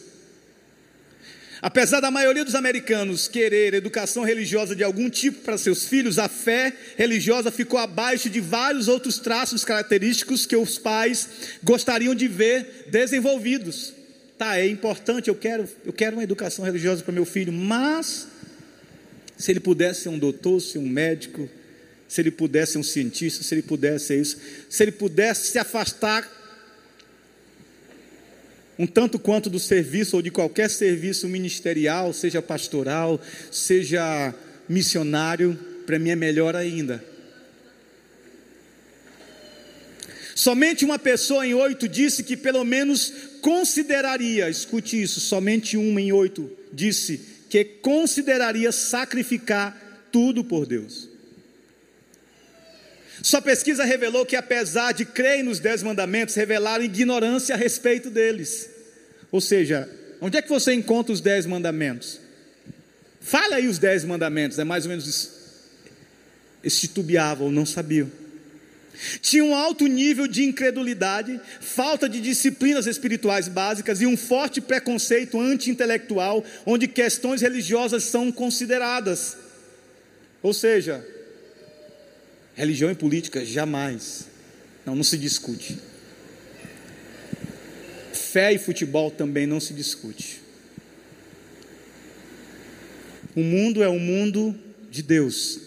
[1.66, 6.30] Apesar da maioria dos americanos querer educação religiosa de algum tipo para seus filhos, a
[6.30, 11.28] fé religiosa ficou abaixo de vários outros traços característicos que os pais
[11.64, 13.96] gostariam de ver desenvolvidos.
[14.38, 18.28] Tá, é importante, eu quero, eu quero uma educação religiosa para meu filho, mas
[19.36, 21.50] se ele pudesse ser um doutor, ser um médico,
[22.08, 24.38] se ele pudesse ser um cientista, se ele pudesse ser isso,
[24.70, 26.30] se ele pudesse se afastar
[28.78, 33.20] um tanto quanto do serviço ou de qualquer serviço ministerial, seja pastoral,
[33.52, 34.34] seja
[34.68, 37.04] missionário, para mim é melhor ainda.
[40.36, 46.12] Somente uma pessoa em oito disse que pelo menos consideraria, escute isso, somente uma em
[46.12, 51.15] oito disse que consideraria sacrificar tudo por Deus.
[53.22, 58.70] Sua pesquisa revelou que, apesar de crerem nos dez mandamentos, revelaram ignorância a respeito deles.
[59.32, 59.90] Ou seja,
[60.22, 62.20] onde é que você encontra os dez mandamentos?
[63.22, 65.34] Fala aí os dez mandamentos, é mais ou menos isso.
[66.62, 68.12] Eles titubeavam, não sabiam.
[69.22, 75.40] Tinha um alto nível de incredulidade, falta de disciplinas espirituais básicas e um forte preconceito
[75.40, 79.38] anti-intelectual, onde questões religiosas são consideradas.
[80.42, 81.06] Ou seja,
[82.56, 84.28] Religião e política, jamais.
[84.86, 85.78] Não, não se discute.
[88.14, 90.42] Fé e futebol também não se discute.
[93.36, 94.58] O mundo é o mundo
[94.90, 95.60] de Deus.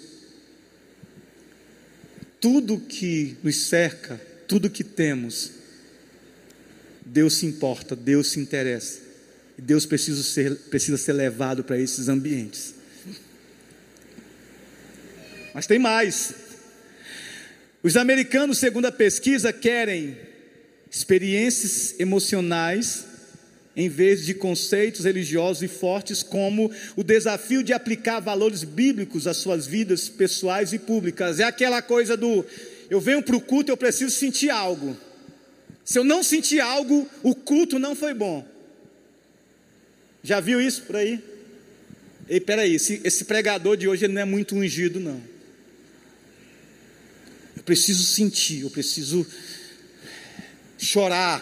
[2.41, 5.51] Tudo que nos cerca, tudo que temos,
[7.05, 9.01] Deus se importa, Deus se interessa.
[9.59, 12.75] E Deus precisa ser, precisa ser levado para esses ambientes.
[15.53, 16.48] Mas tem mais.
[17.83, 20.17] Os americanos, segundo a pesquisa, querem
[20.91, 23.05] experiências emocionais
[23.77, 29.37] em vez de conceitos religiosos e fortes, como o desafio de aplicar valores bíblicos às
[29.37, 31.39] suas vidas pessoais e públicas.
[31.39, 32.45] É aquela coisa do
[32.91, 34.97] eu venho para o culto, eu preciso sentir algo.
[35.85, 38.45] Se eu não sentir algo, o culto não foi bom.
[40.25, 41.23] Já viu isso por aí?
[42.29, 45.38] Ei, peraí, esse, esse pregador de hoje não é muito ungido, não.
[47.69, 49.27] Preciso sentir, eu preciso
[50.79, 51.39] chorar,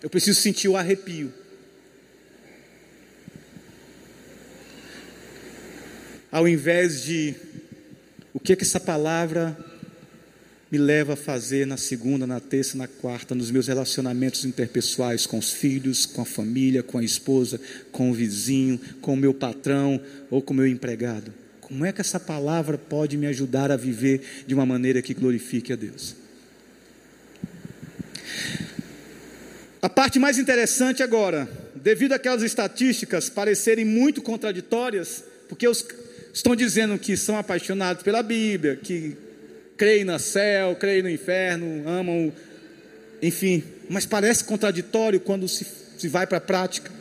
[0.00, 1.34] eu preciso sentir o arrepio.
[6.30, 7.34] Ao invés de
[8.32, 9.58] o que é que essa palavra
[10.70, 15.36] me leva a fazer na segunda, na terça, na quarta, nos meus relacionamentos interpessoais com
[15.36, 20.00] os filhos, com a família, com a esposa, com o vizinho, com o meu patrão
[20.30, 21.47] ou com o meu empregado.
[21.68, 25.70] Como é que essa palavra pode me ajudar a viver de uma maneira que glorifique
[25.70, 26.16] a Deus?
[29.82, 35.84] A parte mais interessante agora, devido àquelas estatísticas parecerem muito contraditórias, porque os,
[36.32, 39.16] estão dizendo que são apaixonados pela Bíblia, que
[39.76, 42.32] creem no céu, creem no inferno, amam,
[43.20, 45.66] enfim, mas parece contraditório quando se,
[45.98, 46.97] se vai para a prática.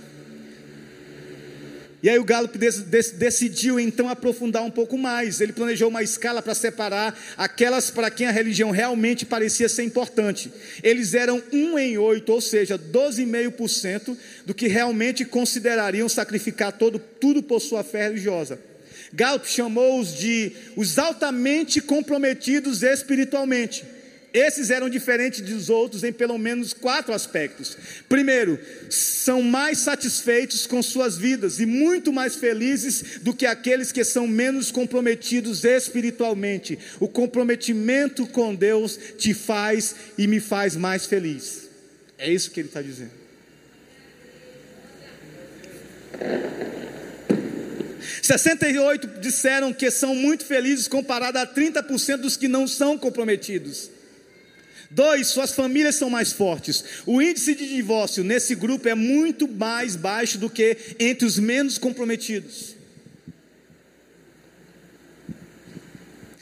[2.08, 5.42] E aí o Gallup decidiu então aprofundar um pouco mais.
[5.42, 10.50] Ele planejou uma escala para separar aquelas para quem a religião realmente parecia ser importante.
[10.82, 14.16] Eles eram um em oito, ou seja, 12,5%
[14.46, 18.58] do que realmente considerariam sacrificar todo, tudo por sua fé religiosa.
[19.12, 23.84] Gallup chamou-os de os altamente comprometidos espiritualmente.
[24.38, 27.76] Esses eram diferentes dos outros em pelo menos quatro aspectos.
[28.08, 34.04] Primeiro, são mais satisfeitos com suas vidas e muito mais felizes do que aqueles que
[34.04, 36.78] são menos comprometidos espiritualmente.
[37.00, 41.68] O comprometimento com Deus te faz e me faz mais feliz.
[42.16, 43.18] É isso que ele está dizendo.
[48.22, 53.97] 68 disseram que são muito felizes comparado a 30% dos que não são comprometidos.
[54.90, 56.84] Dois, suas famílias são mais fortes.
[57.06, 61.78] O índice de divórcio nesse grupo é muito mais baixo do que entre os menos
[61.78, 62.78] comprometidos.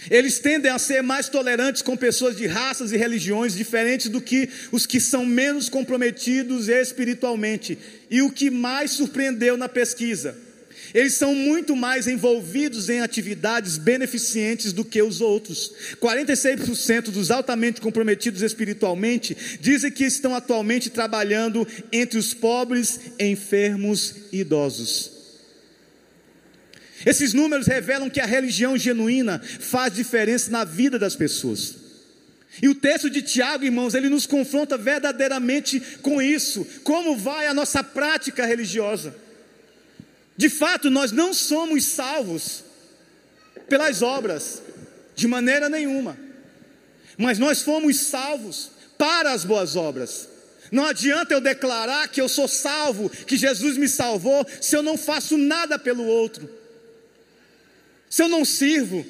[0.10, 4.50] Eles tendem a ser mais tolerantes com pessoas de raças e religiões diferentes do que
[4.72, 7.78] os que são menos comprometidos espiritualmente.
[8.10, 10.38] E o que mais surpreendeu na pesquisa,
[10.94, 15.74] eles são muito mais envolvidos em atividades beneficentes do que os outros.
[16.02, 24.40] 46% dos altamente comprometidos espiritualmente dizem que estão atualmente trabalhando entre os pobres, enfermos e
[24.40, 25.12] idosos.
[27.06, 31.76] Esses números revelam que a religião genuína faz diferença na vida das pessoas.
[32.62, 36.66] E o texto de Tiago, irmãos, ele nos confronta verdadeiramente com isso.
[36.84, 39.25] Como vai a nossa prática religiosa?
[40.38, 42.64] De fato, nós não somos salvos
[43.70, 44.62] pelas obras,
[45.16, 46.18] de maneira nenhuma,
[47.18, 50.30] mas nós fomos salvos para as boas obras.
[50.72, 54.98] Não adianta eu declarar que eu sou salvo, que Jesus me salvou, se eu não
[54.98, 56.50] faço nada pelo outro,
[58.10, 59.06] se eu não sirvo,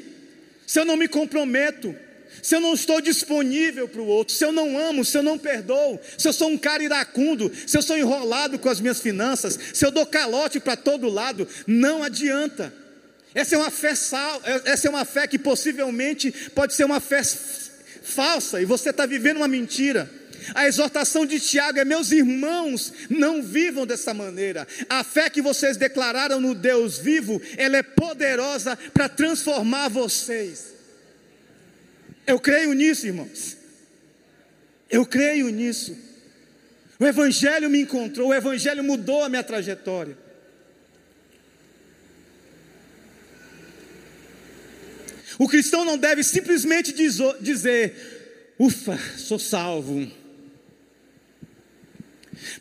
[0.68, 1.96] se eu não me comprometo,
[2.46, 5.36] se eu não estou disponível para o outro, se eu não amo, se eu não
[5.36, 9.58] perdoo, se eu sou um cara iracundo, se eu sou enrolado com as minhas finanças,
[9.74, 12.72] se eu dou calote para todo lado, não adianta.
[13.34, 17.24] Essa é uma fé sal, essa é uma fé que possivelmente pode ser uma fé
[17.24, 20.08] falsa e você está vivendo uma mentira.
[20.54, 24.68] A exortação de Tiago é: meus irmãos, não vivam dessa maneira.
[24.88, 30.75] A fé que vocês declararam no Deus vivo, ela é poderosa para transformar vocês.
[32.26, 33.58] Eu creio nisso, irmãos.
[34.90, 35.98] Eu creio nisso.
[37.00, 40.18] O Evangelho me encontrou, o Evangelho mudou a minha trajetória.
[45.38, 50.10] O cristão não deve simplesmente dizer: ufa, sou salvo.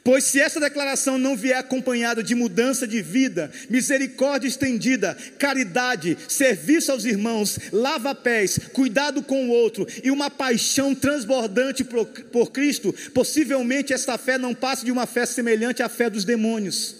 [0.02, 6.92] Pois se essa declaração não vier acompanhada de mudança de vida, misericórdia estendida, caridade, serviço
[6.92, 13.92] aos irmãos, lava-pés, cuidado com o outro e uma paixão transbordante por, por Cristo, possivelmente
[13.92, 16.96] esta fé não passe de uma fé semelhante à fé dos demônios.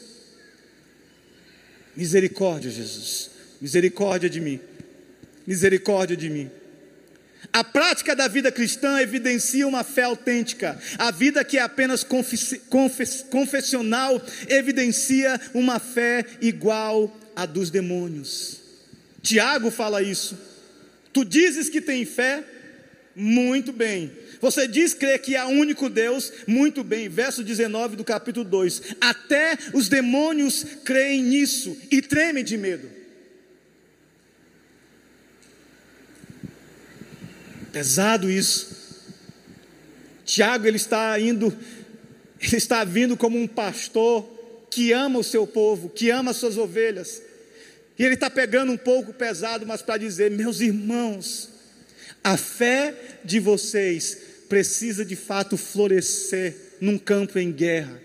[1.96, 3.30] Misericórdia, Jesus.
[3.60, 4.60] Misericórdia de mim.
[5.46, 6.50] Misericórdia de mim.
[7.52, 10.78] A prática da vida cristã evidencia uma fé autêntica.
[10.98, 12.04] A vida que é apenas
[13.30, 18.60] confessional evidencia uma fé igual à dos demônios.
[19.22, 20.36] Tiago fala isso.
[21.12, 22.44] Tu dizes que tem fé,
[23.16, 24.10] Muito bem.
[24.40, 26.32] Você diz crer que há único Deus?
[26.48, 27.08] Muito bem.
[27.08, 28.96] Verso 19 do capítulo 2.
[29.00, 33.03] Até os demônios creem nisso e tremem de medo.
[37.74, 38.68] Pesado isso.
[40.24, 41.52] Tiago ele está indo,
[42.40, 44.22] ele está vindo como um pastor
[44.70, 47.20] que ama o seu povo, que ama as suas ovelhas.
[47.98, 51.50] E ele está pegando um pouco pesado, mas para dizer, meus irmãos,
[52.22, 52.94] a fé
[53.24, 54.18] de vocês
[54.48, 58.00] precisa de fato florescer num campo em guerra.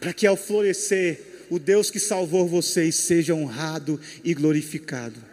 [0.00, 5.31] Para que ao florescer, o Deus que salvou vocês seja honrado e glorificado.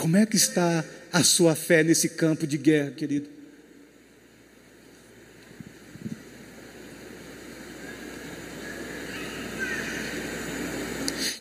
[0.00, 0.82] Como é que está
[1.12, 3.28] a sua fé nesse campo de guerra, querido?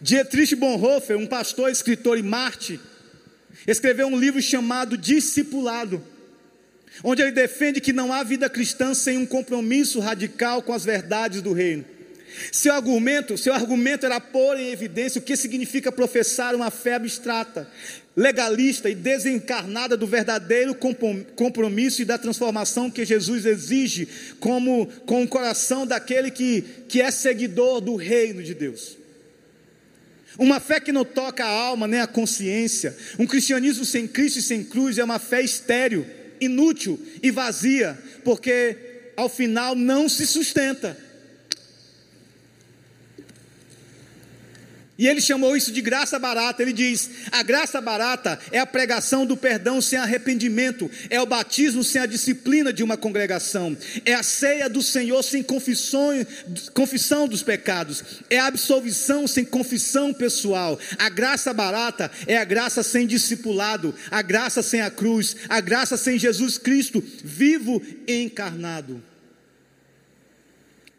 [0.02, 2.82] Dietrich Bonhoeffer, um pastor, escritor e Marte,
[3.66, 6.04] escreveu um livro chamado Discipulado,
[7.02, 11.42] onde ele defende que não há vida cristã sem um compromisso radical com as verdades
[11.42, 11.86] do reino.
[12.52, 17.70] Seu argumento, seu argumento era pôr em evidência o que significa professar uma fé abstrata,
[18.16, 20.76] legalista e desencarnada do verdadeiro
[21.36, 24.08] compromisso e da transformação que Jesus exige
[24.40, 28.98] como com o coração daquele que, que é seguidor do reino de Deus.
[30.38, 32.96] Uma fé que não toca a alma nem a consciência.
[33.18, 36.06] Um cristianismo sem Cristo e sem cruz é uma fé estéril,
[36.40, 38.78] inútil e vazia, porque
[39.18, 41.09] ao final não se sustenta.
[45.00, 46.62] E ele chamou isso de graça barata.
[46.62, 51.86] Ele diz: a graça barata é a pregação do perdão sem arrependimento, é o batismo
[51.86, 56.18] sem a disciplina de uma congregação, é a ceia do Senhor sem confissão,
[57.30, 60.78] dos pecados, é a absolvição sem confissão pessoal.
[60.98, 65.96] A graça barata é a graça sem discipulado, a graça sem a cruz, a graça
[65.96, 69.02] sem Jesus Cristo, vivo e encarnado.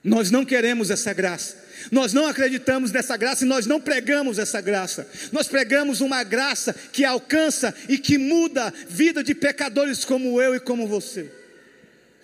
[0.03, 1.69] Nós não queremos essa graça.
[1.91, 5.09] Nós não acreditamos nessa graça e nós não pregamos essa graça.
[5.33, 10.55] Nós pregamos uma graça que alcança e que muda a vida de pecadores como eu
[10.55, 11.31] e como você.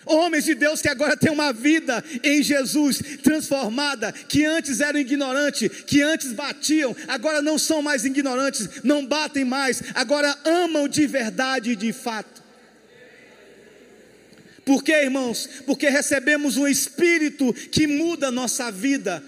[0.07, 5.69] Homens de Deus que agora têm uma vida em Jesus transformada, que antes eram ignorantes,
[5.85, 11.73] que antes batiam, agora não são mais ignorantes, não batem mais, agora amam de verdade
[11.73, 12.47] e de fato.
[14.65, 15.49] Por quê, irmãos?
[15.65, 19.23] Porque recebemos um Espírito que muda a nossa vida,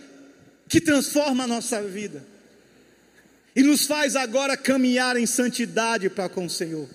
[0.68, 2.24] que transforma a nossa vida
[3.56, 6.88] e nos faz agora caminhar em santidade para com o Senhor.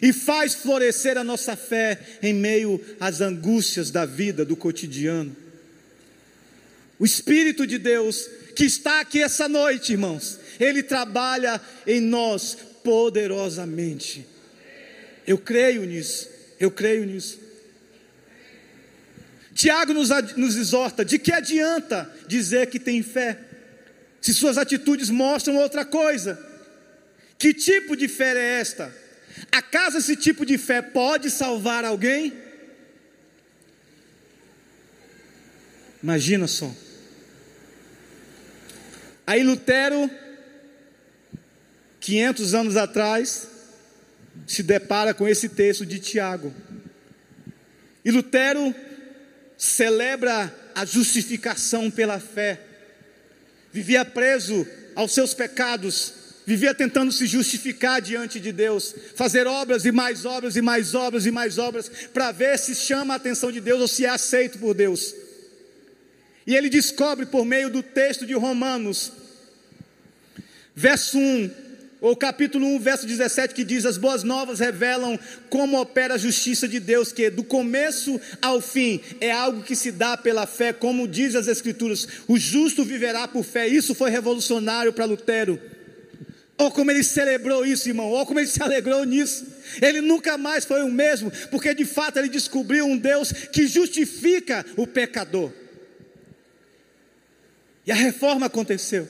[0.00, 5.34] E faz florescer a nossa fé em meio às angústias da vida, do cotidiano.
[6.98, 14.26] O Espírito de Deus, que está aqui essa noite, irmãos, ele trabalha em nós poderosamente.
[15.26, 16.28] Eu creio nisso,
[16.58, 17.38] eu creio nisso.
[19.56, 23.38] Tiago nos, nos exorta: de que adianta dizer que tem fé,
[24.20, 26.38] se suas atitudes mostram outra coisa?
[27.38, 28.94] Que tipo de fé é esta?
[29.50, 32.34] Acaso esse tipo de fé pode salvar alguém?
[36.02, 36.70] Imagina só.
[39.26, 40.10] Aí Lutero,
[42.00, 43.48] 500 anos atrás,
[44.46, 46.54] se depara com esse texto de Tiago.
[48.04, 48.74] E Lutero
[49.56, 52.60] celebra a justificação pela fé,
[53.72, 56.12] vivia preso aos seus pecados,
[56.46, 61.26] vivia tentando se justificar diante de Deus, fazer obras e mais obras e mais obras
[61.26, 64.58] e mais obras, para ver se chama a atenção de Deus ou se é aceito
[64.58, 65.14] por Deus.
[66.46, 69.12] E ele descobre por meio do texto de Romanos,
[70.74, 71.50] verso 1,
[72.06, 75.18] ou capítulo 1, verso 17, que diz: As boas novas revelam
[75.50, 79.90] como opera a justiça de Deus, que do começo ao fim é algo que se
[79.90, 83.66] dá pela fé, como diz as Escrituras: o justo viverá por fé.
[83.66, 85.60] Isso foi revolucionário para Lutero.
[86.56, 88.12] Olha como ele celebrou isso, irmão.
[88.12, 89.44] Olha como ele se alegrou nisso.
[89.82, 94.64] Ele nunca mais foi o mesmo, porque de fato ele descobriu um Deus que justifica
[94.76, 95.52] o pecador.
[97.84, 99.08] E a reforma aconteceu.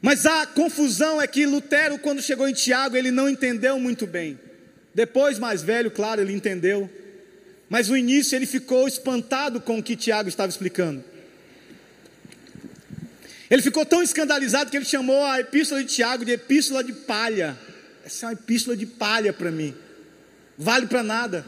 [0.00, 4.38] Mas a confusão é que Lutero, quando chegou em Tiago, ele não entendeu muito bem.
[4.94, 6.90] Depois, mais velho, claro, ele entendeu.
[7.68, 11.04] Mas no início ele ficou espantado com o que Tiago estava explicando.
[13.50, 17.58] Ele ficou tão escandalizado que ele chamou a epístola de Tiago de epístola de palha.
[18.04, 19.74] Essa é uma epístola de palha para mim.
[20.56, 21.44] Vale para nada.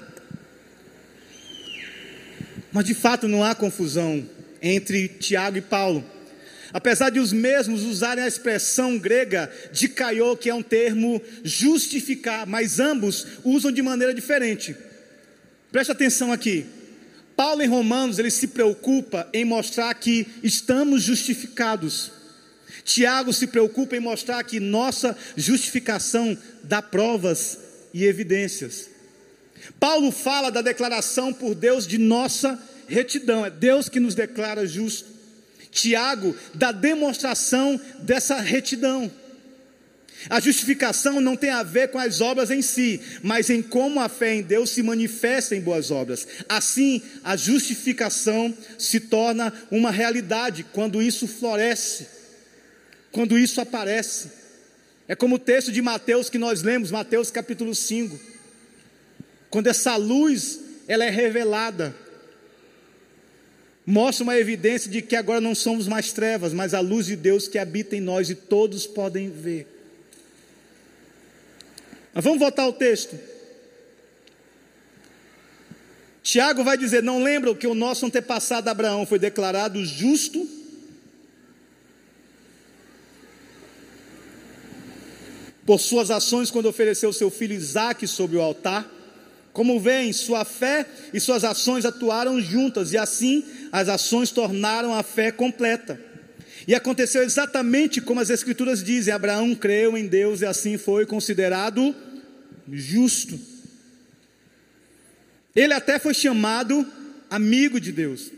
[2.73, 4.27] Mas de fato não há confusão
[4.63, 6.05] entre Tiago e Paulo.
[6.73, 12.47] Apesar de os mesmos usarem a expressão grega de caiô, que é um termo justificar,
[12.47, 14.77] mas ambos usam de maneira diferente.
[15.73, 16.67] Preste atenção aqui.
[17.37, 22.13] Paulo em Romanos, ele se preocupa em mostrar que estamos justificados.
[22.85, 27.59] Tiago se preocupa em mostrar que nossa justificação dá provas
[27.95, 28.91] e evidências.
[29.79, 35.20] Paulo fala da declaração por Deus de nossa retidão, é Deus que nos declara justo.
[35.71, 39.11] Tiago, da demonstração dessa retidão.
[40.29, 44.09] A justificação não tem a ver com as obras em si, mas em como a
[44.09, 46.27] fé em Deus se manifesta em boas obras.
[46.49, 52.07] Assim, a justificação se torna uma realidade quando isso floresce,
[53.11, 54.31] quando isso aparece.
[55.09, 58.21] É como o texto de Mateus que nós lemos, Mateus capítulo 5.
[59.49, 61.95] Quando essa luz ela é revelada,
[63.91, 67.49] mostra uma evidência de que agora não somos mais trevas, mas a luz de Deus
[67.49, 69.67] que habita em nós e todos podem ver.
[72.15, 73.19] Mas vamos voltar ao texto.
[76.23, 80.49] Tiago vai dizer: Não lembram que o nosso antepassado Abraão foi declarado justo?
[85.67, 88.89] Por suas ações, quando ofereceu seu filho Isaque sobre o altar.
[89.53, 95.03] Como vem, sua fé e suas ações atuaram juntas, e assim as ações tornaram a
[95.03, 96.01] fé completa.
[96.67, 101.95] E aconteceu exatamente como as Escrituras dizem: Abraão creu em Deus e assim foi considerado
[102.71, 103.39] justo.
[105.55, 106.87] Ele até foi chamado
[107.29, 108.31] amigo de Deus.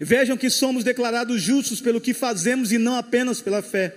[0.00, 3.94] Vejam que somos declarados justos pelo que fazemos e não apenas pela fé.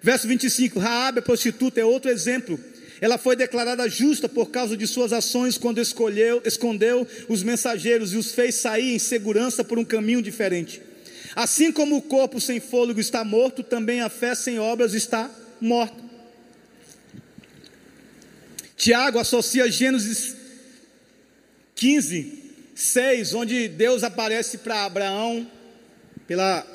[0.00, 2.58] Verso 25: Raabe, a prostituta, é outro exemplo.
[3.00, 8.16] Ela foi declarada justa por causa de suas ações quando escolheu, escondeu os mensageiros e
[8.16, 10.82] os fez sair em segurança por um caminho diferente.
[11.36, 15.30] Assim como o corpo sem fôlego está morto, também a fé sem obras está
[15.60, 16.08] morta.
[18.76, 20.36] Tiago associa Gênesis
[21.74, 25.46] 15, 6, onde Deus aparece para Abraão
[26.26, 26.66] pela,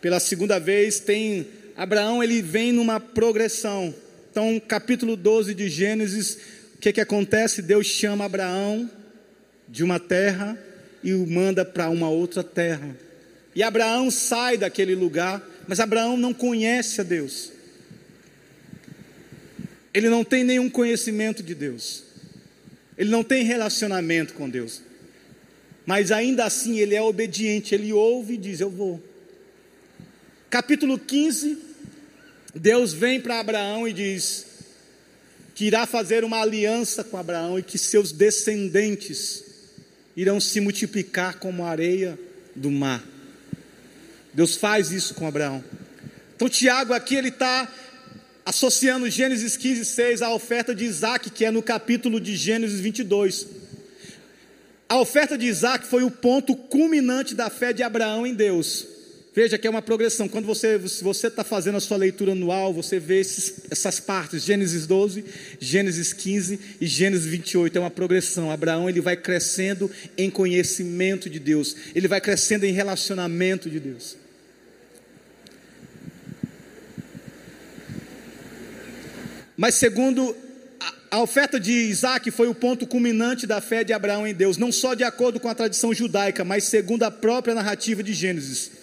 [0.00, 1.00] pela segunda vez.
[1.00, 1.46] Tem
[1.76, 3.94] Abraão, ele vem numa progressão.
[4.30, 6.38] Então, capítulo 12 de Gênesis,
[6.76, 7.60] o que, que acontece?
[7.60, 8.88] Deus chama Abraão
[9.68, 10.56] de uma terra
[11.02, 12.96] e o manda para uma outra terra.
[13.56, 17.50] E Abraão sai daquele lugar, mas Abraão não conhece a Deus.
[19.92, 22.04] Ele não tem nenhum conhecimento de Deus.
[22.96, 24.80] Ele não tem relacionamento com Deus.
[25.84, 29.02] Mas ainda assim ele é obediente, ele ouve e diz: Eu vou.
[30.48, 31.69] Capítulo 15,
[32.54, 34.46] Deus vem para Abraão e diz
[35.54, 39.44] que irá fazer uma aliança com Abraão e que seus descendentes
[40.16, 42.18] irão se multiplicar como a areia
[42.56, 43.04] do mar.
[44.32, 45.62] Deus faz isso com Abraão.
[46.34, 47.70] Então, Tiago aqui ele está
[48.44, 53.46] associando Gênesis 15, 6 à oferta de Isaac, que é no capítulo de Gênesis 22.
[54.88, 58.88] A oferta de Isaac foi o ponto culminante da fé de Abraão em Deus.
[59.32, 60.28] Veja que é uma progressão.
[60.28, 64.86] Quando você você está fazendo a sua leitura anual, você vê esses, essas partes, Gênesis
[64.86, 65.24] 12,
[65.60, 67.78] Gênesis 15 e Gênesis 28.
[67.78, 68.50] É uma progressão.
[68.50, 71.76] Abraão ele vai crescendo em conhecimento de Deus.
[71.94, 74.16] Ele vai crescendo em relacionamento de Deus.
[79.56, 80.34] Mas segundo
[81.08, 84.72] a oferta de Isaac foi o ponto culminante da fé de Abraão em Deus, não
[84.72, 88.79] só de acordo com a tradição judaica, mas segundo a própria narrativa de Gênesis.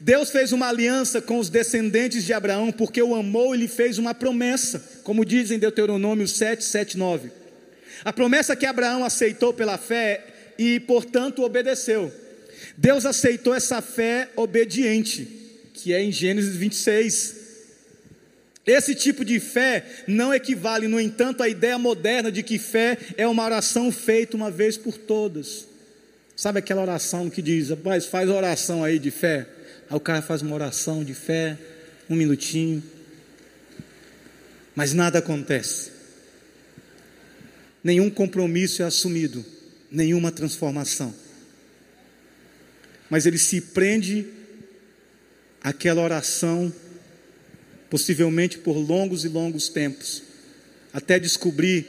[0.00, 3.98] Deus fez uma aliança com os descendentes de Abraão, porque o amou e lhe fez
[3.98, 7.30] uma promessa, como diz em Deuteronômio 7, 7, 9.
[8.04, 10.24] A promessa que Abraão aceitou pela fé
[10.58, 12.12] e, portanto, obedeceu.
[12.76, 15.26] Deus aceitou essa fé obediente,
[15.74, 17.36] que é em Gênesis 26.
[18.66, 23.26] Esse tipo de fé não equivale, no entanto, à ideia moderna de que fé é
[23.26, 25.68] uma oração feita uma vez por todas.
[26.34, 29.46] Sabe aquela oração que diz, rapaz, faz oração aí de fé?
[29.88, 31.58] Aí o cara faz uma oração de fé,
[32.08, 32.82] um minutinho,
[34.74, 35.92] mas nada acontece.
[37.82, 39.44] Nenhum compromisso é assumido,
[39.90, 41.14] nenhuma transformação.
[43.08, 44.26] Mas ele se prende
[45.62, 46.72] àquela oração
[47.88, 50.22] possivelmente por longos e longos tempos,
[50.92, 51.86] até descobrir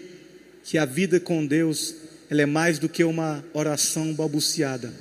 [0.63, 1.95] que a vida com Deus
[2.29, 4.93] ela é mais do que uma oração balbuciada.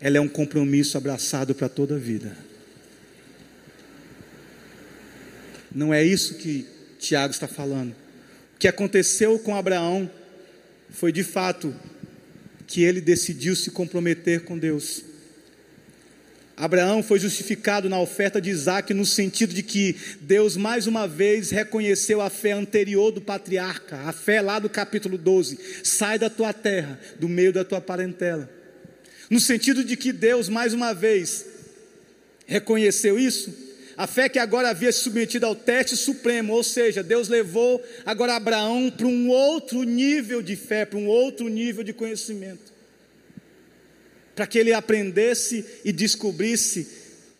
[0.00, 2.36] Ela é um compromisso abraçado para toda a vida.
[5.72, 6.66] Não é isso que
[6.98, 7.92] Tiago está falando.
[8.54, 10.10] O que aconteceu com Abraão
[10.90, 11.74] foi de fato
[12.66, 15.04] que ele decidiu se comprometer com Deus.
[16.56, 21.50] Abraão foi justificado na oferta de Isaac no sentido de que Deus mais uma vez
[21.50, 26.52] reconheceu a fé anterior do patriarca, a fé lá do capítulo 12: sai da tua
[26.52, 28.59] terra, do meio da tua parentela.
[29.30, 31.46] No sentido de que Deus mais uma vez
[32.46, 33.54] reconheceu isso,
[33.96, 38.34] a fé que agora havia se submetido ao teste supremo, ou seja, Deus levou agora
[38.34, 42.70] Abraão para um outro nível de fé, para um outro nível de conhecimento
[44.40, 46.88] para que ele aprendesse e descobrisse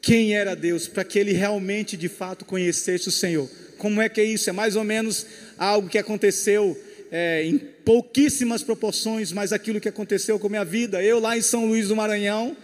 [0.03, 3.49] quem era Deus, para que ele realmente de fato conhecesse o Senhor.
[3.79, 4.51] Como é que é isso?
[4.51, 5.27] É mais ou menos
[5.57, 6.79] algo que aconteceu
[7.11, 7.59] é, em
[7.91, 11.03] pouquíssimas proporções, mas aquilo que aconteceu com a minha vida.
[11.03, 12.57] Eu lá em São Luís do Maranhão,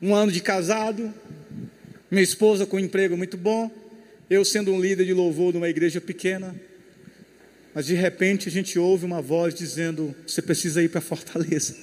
[0.00, 1.12] um ano de casado,
[2.08, 3.68] minha esposa com um emprego muito bom,
[4.30, 6.54] eu sendo um líder de louvor numa igreja pequena,
[7.74, 11.74] mas de repente a gente ouve uma voz dizendo: você precisa ir para Fortaleza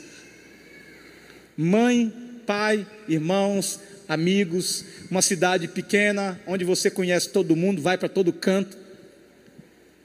[1.58, 2.10] mãe,
[2.46, 8.79] pai, irmãos, amigos, uma cidade pequena, onde você conhece todo mundo, vai para todo canto.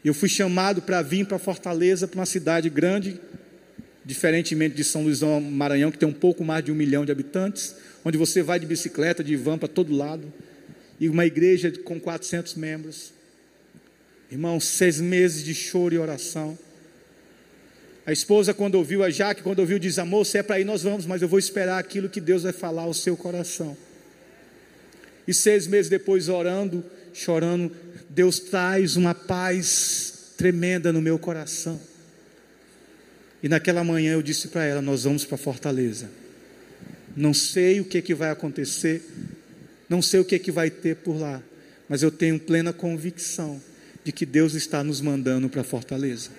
[0.04, 3.18] Eu fui chamado para vir para Fortaleza, para uma cidade grande,
[4.04, 7.10] diferentemente de São Luís do Maranhão, que tem um pouco mais de um milhão de
[7.10, 7.74] habitantes,
[8.04, 10.30] onde você vai de bicicleta, de van para todo lado,
[11.00, 13.14] e uma igreja com 400 membros.
[14.30, 16.58] Irmão, seis meses de choro e oração.
[18.06, 20.82] A esposa, quando ouviu, a Jaque, quando ouviu, diz: Amor, se é para ir, nós
[20.82, 23.74] vamos, mas eu vou esperar aquilo que Deus vai falar ao seu coração.
[25.26, 26.84] E seis meses depois, orando,
[27.14, 27.72] chorando,
[28.14, 31.80] Deus traz uma paz tremenda no meu coração.
[33.42, 36.08] E naquela manhã eu disse para ela: Nós vamos para Fortaleza.
[37.16, 39.02] Não sei o que, que vai acontecer,
[39.88, 41.42] não sei o que, que vai ter por lá,
[41.88, 43.60] mas eu tenho plena convicção
[44.04, 46.30] de que Deus está nos mandando para Fortaleza.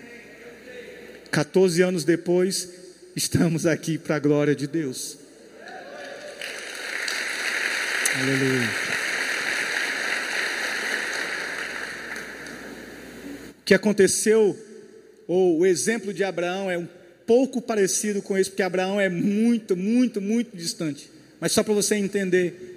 [1.29, 2.69] 14 anos depois,
[3.15, 5.17] estamos aqui para a glória de Deus.
[8.17, 8.94] Aleluia.
[13.65, 14.57] Que aconteceu,
[15.27, 16.87] ou o exemplo de Abraão é um
[17.25, 21.09] pouco parecido com esse, porque Abraão é muito, muito, muito distante.
[21.39, 22.75] Mas só para você entender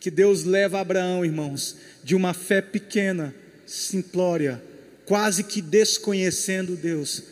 [0.00, 3.34] que Deus leva Abraão, irmãos, de uma fé pequena,
[3.66, 4.62] simplória,
[5.04, 7.22] quase que desconhecendo Deus,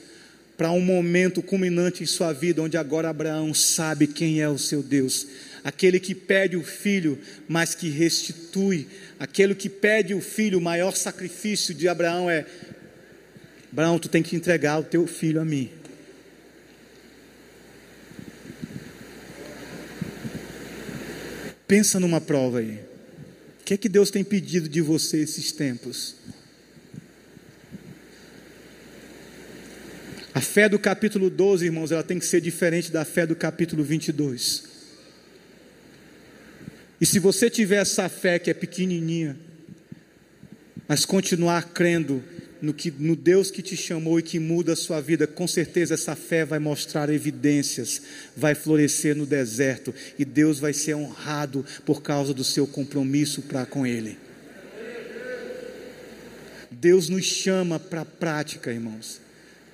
[0.56, 4.82] para um momento culminante em sua vida, onde agora Abraão sabe quem é o seu
[4.82, 5.26] Deus,
[5.64, 7.18] aquele que pede o filho,
[7.48, 8.86] mas que restitui,
[9.18, 12.44] aquele que pede o filho, o maior sacrifício de Abraão é:
[13.72, 15.70] Abraão, tu tem que entregar o teu filho a mim.
[21.68, 22.80] Pensa numa prova aí.
[23.60, 26.16] O que é que Deus tem pedido de você esses tempos?
[30.34, 33.84] A fé do capítulo 12, irmãos, ela tem que ser diferente da fé do capítulo
[33.84, 34.64] 22.
[37.00, 39.36] E se você tiver essa fé que é pequenininha,
[40.88, 42.20] mas continuar crendo
[42.62, 45.94] no, que, no Deus que te chamou e que muda a sua vida, com certeza
[45.94, 48.02] essa fé vai mostrar evidências,
[48.36, 53.66] vai florescer no deserto e Deus vai ser honrado por causa do seu compromisso para
[53.66, 54.16] com Ele.
[56.70, 59.20] Deus nos chama para a prática, irmãos.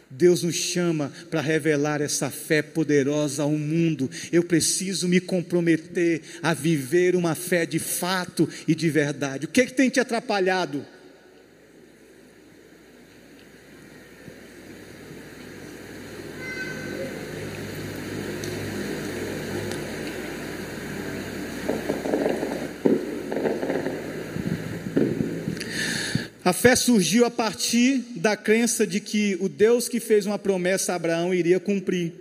[0.08, 4.08] Deus nos chama para revelar essa fé poderosa ao mundo.
[4.32, 9.46] Eu preciso me comprometer a viver uma fé de fato e de verdade.
[9.46, 10.84] O que, é que tem te atrapalhado?
[26.46, 30.92] A fé surgiu a partir da crença de que o Deus que fez uma promessa
[30.92, 32.12] a Abraão iria cumprir.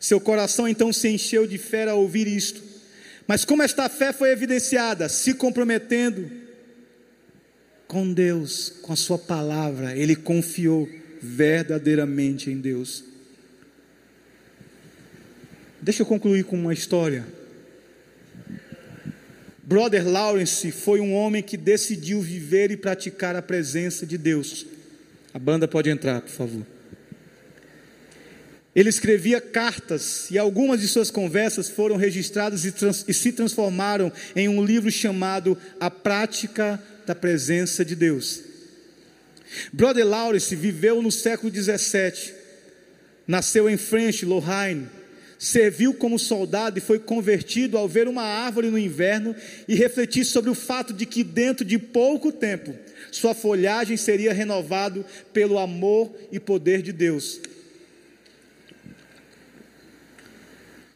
[0.00, 2.62] Seu coração então se encheu de fé ao ouvir isto.
[3.26, 5.10] Mas como esta fé foi evidenciada?
[5.10, 6.30] Se comprometendo
[7.86, 10.88] com Deus, com a Sua palavra, ele confiou
[11.20, 13.04] verdadeiramente em Deus.
[15.82, 17.26] Deixa eu concluir com uma história.
[19.68, 24.64] Brother Lawrence foi um homem que decidiu viver e praticar a presença de Deus.
[25.34, 26.66] A banda pode entrar, por favor.
[28.74, 34.10] Ele escrevia cartas e algumas de suas conversas foram registradas e, trans, e se transformaram
[34.34, 38.40] em um livro chamado A Prática da Presença de Deus.
[39.70, 42.32] Brother Lawrence viveu no século 17.
[43.26, 44.88] Nasceu em French, Lorraine
[45.38, 49.36] serviu como soldado e foi convertido ao ver uma árvore no inverno
[49.68, 52.74] e refletir sobre o fato de que dentro de pouco tempo
[53.12, 57.40] sua folhagem seria renovado pelo amor e poder de Deus.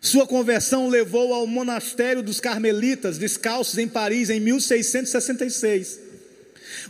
[0.01, 6.01] Sua conversão levou ao monastério dos Carmelitas, descalços em Paris, em 1666,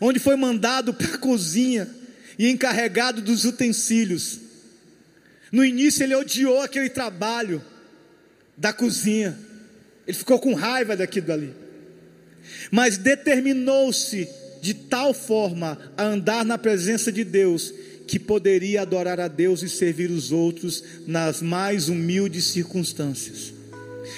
[0.00, 1.88] onde foi mandado para a cozinha
[2.38, 4.40] e encarregado dos utensílios.
[5.53, 7.62] No início ele odiou aquele trabalho
[8.57, 9.38] da cozinha,
[10.07, 11.55] ele ficou com raiva daquilo dali,
[12.70, 14.28] mas determinou-se
[14.62, 17.72] de tal forma a andar na presença de Deus
[18.07, 23.53] que poderia adorar a Deus e servir os outros nas mais humildes circunstâncias.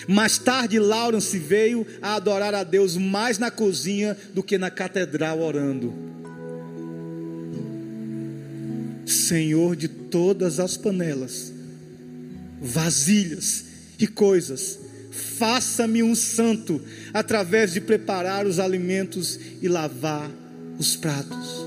[0.08, 5.40] Mais tarde, Lawrence veio a adorar a Deus mais na cozinha do que na catedral
[5.40, 5.92] orando.
[9.06, 11.52] Senhor de todas as panelas,
[12.60, 13.64] vasilhas
[13.98, 14.78] e coisas,
[15.10, 16.80] faça-me um santo
[17.12, 20.30] através de preparar os alimentos e lavar
[20.78, 21.64] os pratos.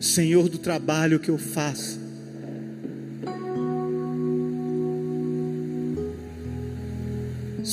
[0.00, 2.07] Senhor do trabalho que eu faço.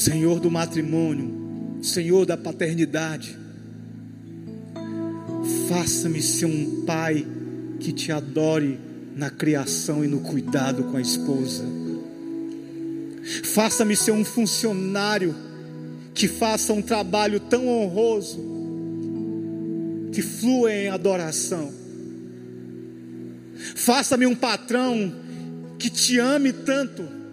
[0.06, 3.36] Senhor do matrimônio, Senhor da paternidade.
[5.68, 7.26] Faça-me ser um pai
[7.80, 8.80] que te adore
[9.16, 11.64] na criação e no cuidado com a esposa.
[13.46, 15.34] Faça-me ser um funcionário
[16.14, 18.40] que faça um trabalho tão honroso,
[20.12, 21.74] que flua em adoração.
[23.74, 25.12] Faça-me um patrão
[25.80, 27.25] que te ame tanto,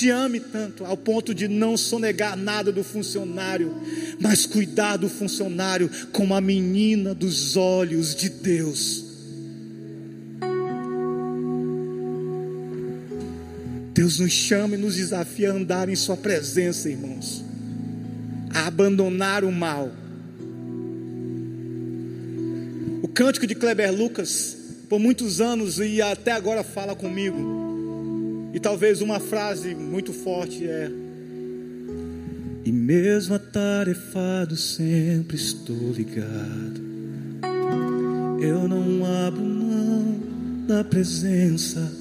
[0.00, 3.74] te ame tanto, ao ponto de não sonegar nada do funcionário,
[4.18, 9.04] mas cuidar do funcionário como a menina dos olhos de Deus.
[13.92, 17.44] Deus nos chama e nos desafia a andar em Sua presença, irmãos,
[18.54, 19.92] a abandonar o mal.
[23.02, 24.56] O cântico de Kleber Lucas
[24.88, 27.59] por muitos anos e até agora fala comigo.
[28.52, 30.90] E talvez uma frase muito forte é:
[32.64, 36.90] E mesmo atarefado sempre estou ligado.
[38.40, 40.20] Eu não abro mão
[40.66, 41.92] da presença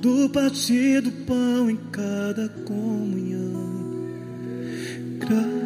[0.00, 3.70] do partir do pão em cada comunhão.
[5.18, 5.59] Graças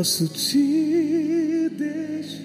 [0.00, 2.40] posso te deixar,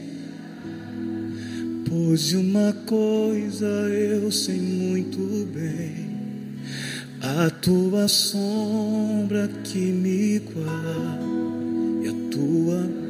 [1.87, 6.57] pois uma coisa eu sei muito bem,
[7.21, 13.04] a tua sombra que me guarda e a tua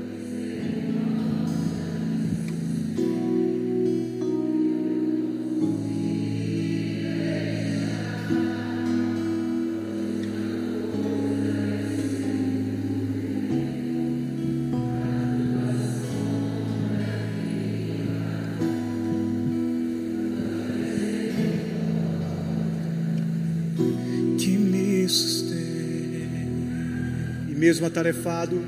[27.76, 28.64] mesmo atarefado,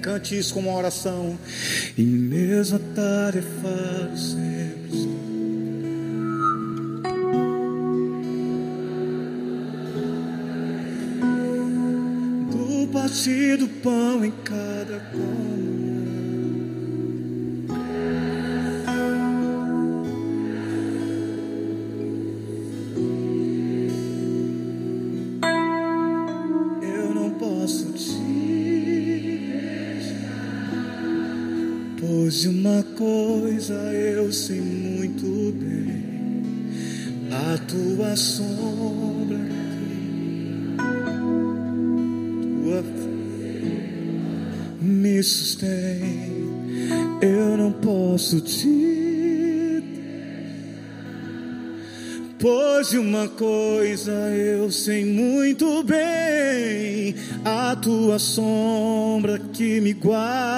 [0.00, 1.36] cante isso como uma oração.
[1.96, 5.18] E mesmo atarefado sempre estou.
[12.52, 15.77] Do partir do pão em cada comunhão.
[38.08, 39.38] Tua sombra,
[42.62, 42.84] tua
[44.80, 46.48] me sustém.
[47.20, 48.98] Eu não posso te
[52.40, 57.12] Pois uma coisa eu sei muito bem,
[57.44, 60.57] a tua sombra que me guarda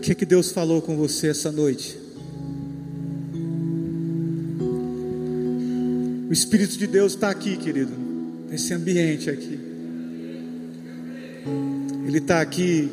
[0.00, 1.94] O que, que Deus falou com você essa noite?
[6.26, 7.92] O Espírito de Deus está aqui, querido,
[8.48, 9.60] nesse ambiente aqui.
[12.06, 12.90] Ele está aqui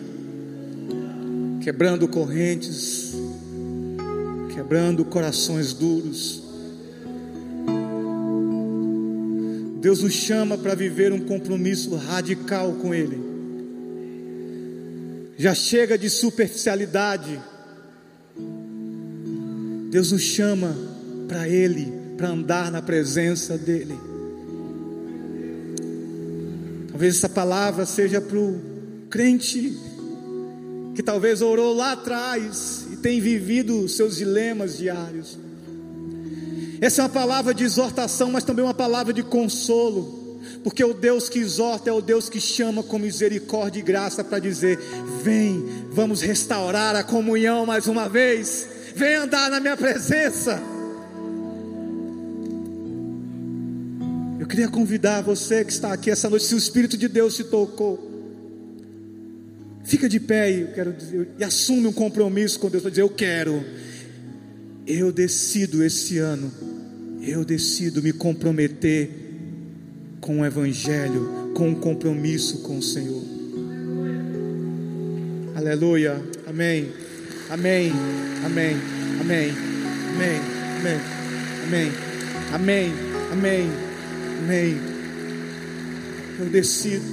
[1.63, 3.13] quebrando correntes,
[4.53, 6.43] quebrando corações duros.
[9.79, 13.26] Deus nos chama para viver um compromisso radical com Ele.
[15.37, 17.39] Já chega de superficialidade.
[19.91, 20.75] Deus nos chama
[21.27, 23.97] para Ele, para andar na presença dEle.
[26.89, 28.59] Talvez essa palavra seja para o
[29.11, 29.77] crente
[30.95, 35.37] que talvez orou lá atrás e tem vivido seus dilemas diários.
[36.81, 40.16] Essa é uma palavra de exortação, mas também uma palavra de consolo,
[40.63, 44.39] porque o Deus que exorta é o Deus que chama com misericórdia e graça para
[44.39, 44.79] dizer:
[45.23, 50.61] vem, vamos restaurar a comunhão mais uma vez, vem andar na minha presença.
[54.39, 57.43] Eu queria convidar você que está aqui essa noite, se o Espírito de Deus te
[57.43, 58.09] tocou,
[59.83, 63.01] fica de pé e, eu quero dizer, e assume um compromisso com Deus para dizer:
[63.01, 63.63] Eu quero,
[64.85, 66.51] eu decido esse ano,
[67.21, 69.26] eu decido me comprometer
[70.21, 73.23] com o Evangelho, com um compromisso com o Senhor.
[75.55, 76.91] Aleluia, amém,
[77.49, 77.91] amém,
[78.45, 78.75] amém,
[79.21, 79.51] amém,
[80.13, 80.41] amém,
[81.65, 81.91] amém,
[82.53, 82.93] amém,
[83.31, 83.87] amém.
[84.47, 84.79] Amém.
[86.39, 87.03] Eu decido.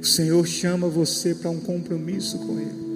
[0.00, 2.89] O Senhor chama você para um compromisso com Ele.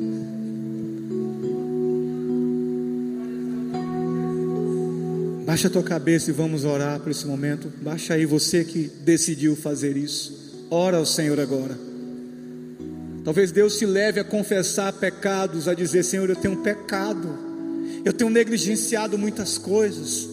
[5.54, 7.72] Baixa a tua cabeça e vamos orar por esse momento.
[7.80, 10.66] Baixa aí você que decidiu fazer isso.
[10.68, 11.78] Ora ao Senhor agora.
[13.24, 17.38] Talvez Deus te leve a confessar pecados, a dizer: Senhor, eu tenho pecado,
[18.04, 20.28] eu tenho negligenciado muitas coisas.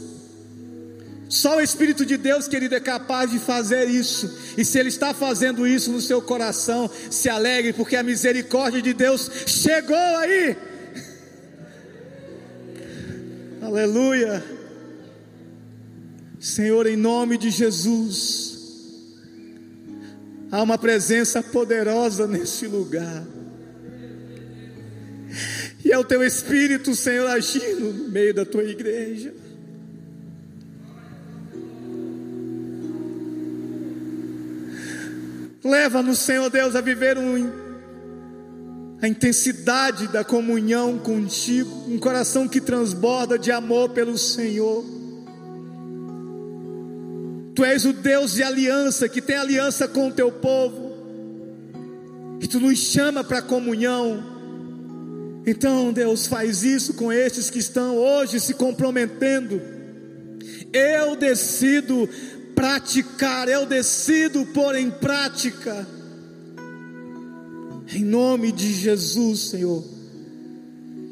[1.29, 4.35] Só o Espírito de Deus, querido, é capaz de fazer isso.
[4.57, 8.91] E se Ele está fazendo isso no seu coração, se alegre, porque a misericórdia de
[8.91, 10.57] Deus chegou aí.
[13.61, 14.60] Aleluia.
[16.41, 18.57] Senhor, em nome de Jesus.
[20.51, 23.23] Há uma presença poderosa nesse lugar.
[25.85, 29.31] E é o teu Espírito, Senhor, agindo no meio da tua igreja.
[35.63, 37.51] Leva-nos, Senhor Deus, a viver um,
[38.99, 45.00] a intensidade da comunhão contigo, um coração que transborda de amor pelo Senhor.
[47.55, 50.91] Tu és o Deus de aliança, que tem aliança com o teu povo,
[52.39, 54.23] e tu nos chama para comunhão.
[55.45, 59.61] Então, Deus, faz isso com estes que estão hoje se comprometendo.
[60.71, 62.07] Eu decido
[62.55, 65.87] praticar, eu decido pôr em prática,
[67.93, 70.00] em nome de Jesus, Senhor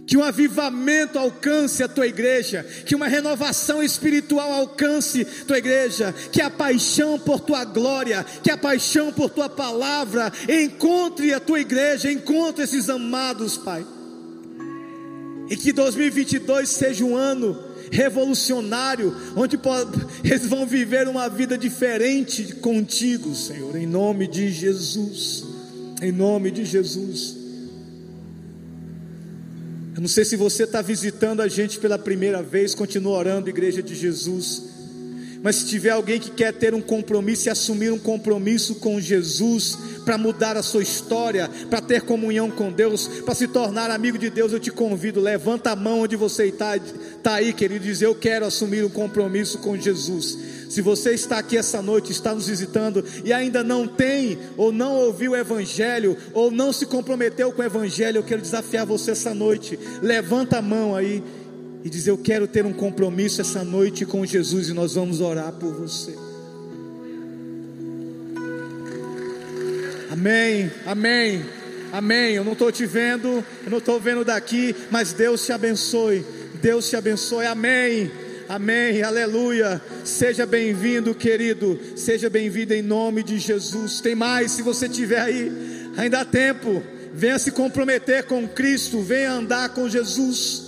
[0.10, 6.42] que um avivamento alcance a tua igreja, que uma renovação espiritual alcance tua igreja, que
[6.42, 12.12] a paixão por tua glória, que a paixão por tua palavra encontre a tua igreja,
[12.12, 13.86] encontre esses amados, Pai.
[15.48, 19.60] E que 2022 seja um ano revolucionário, onde
[20.26, 25.44] eles vão viver uma vida diferente contigo, Senhor, em nome de Jesus.
[26.02, 27.39] Em nome de Jesus.
[30.00, 33.84] Eu não sei se você está visitando a gente pela primeira vez, continua orando, Igreja
[33.84, 34.64] de Jesus.
[35.44, 39.78] Mas se tiver alguém que quer ter um compromisso e assumir um compromisso com Jesus,
[40.06, 44.30] para mudar a sua história, para ter comunhão com Deus, para se tornar amigo de
[44.30, 48.02] Deus, eu te convido, levanta a mão onde você está, está aí, querido, e diz:
[48.02, 50.38] Eu quero assumir um compromisso com Jesus.
[50.70, 54.94] Se você está aqui essa noite, está nos visitando e ainda não tem, ou não
[54.94, 59.34] ouviu o Evangelho, ou não se comprometeu com o Evangelho, eu quero desafiar você essa
[59.34, 59.80] noite.
[60.00, 61.24] Levanta a mão aí
[61.84, 65.52] e diz: Eu quero ter um compromisso essa noite com Jesus e nós vamos orar
[65.54, 66.16] por você.
[70.12, 71.46] Amém, amém,
[71.92, 72.36] amém.
[72.36, 76.24] Eu não estou te vendo, eu não estou vendo daqui, mas Deus te abençoe.
[76.62, 78.12] Deus te abençoe, amém.
[78.50, 79.80] Amém, aleluia.
[80.04, 81.80] Seja bem-vindo, querido.
[81.96, 84.02] Seja bem-vindo em nome de Jesus.
[84.02, 85.52] Tem mais, se você tiver aí,
[85.96, 86.82] ainda há tempo.
[87.14, 90.64] Venha se comprometer com Cristo, venha andar com Jesus.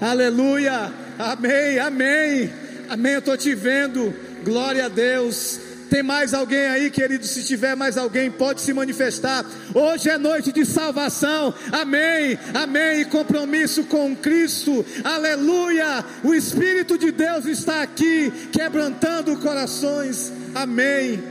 [0.00, 2.50] Aleluia, amém, amém,
[2.88, 3.12] amém.
[3.12, 5.60] Eu estou te vendo, glória a Deus.
[5.90, 7.26] Tem mais alguém aí, querido?
[7.26, 9.44] Se tiver mais alguém, pode se manifestar.
[9.74, 11.54] Hoje é noite de salvação.
[11.72, 12.38] Amém.
[12.54, 13.04] Amém.
[13.06, 14.84] Compromisso com Cristo.
[15.02, 16.04] Aleluia.
[16.22, 20.32] O Espírito de Deus está aqui, quebrantando corações.
[20.54, 21.22] Amém.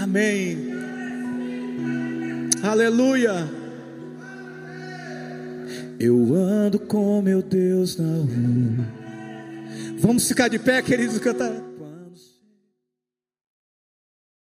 [0.00, 0.68] Amém.
[2.62, 3.48] Aleluia.
[5.98, 8.86] Eu ando com meu Deus na rua.
[9.98, 11.67] Vamos ficar de pé, queridos, cantar.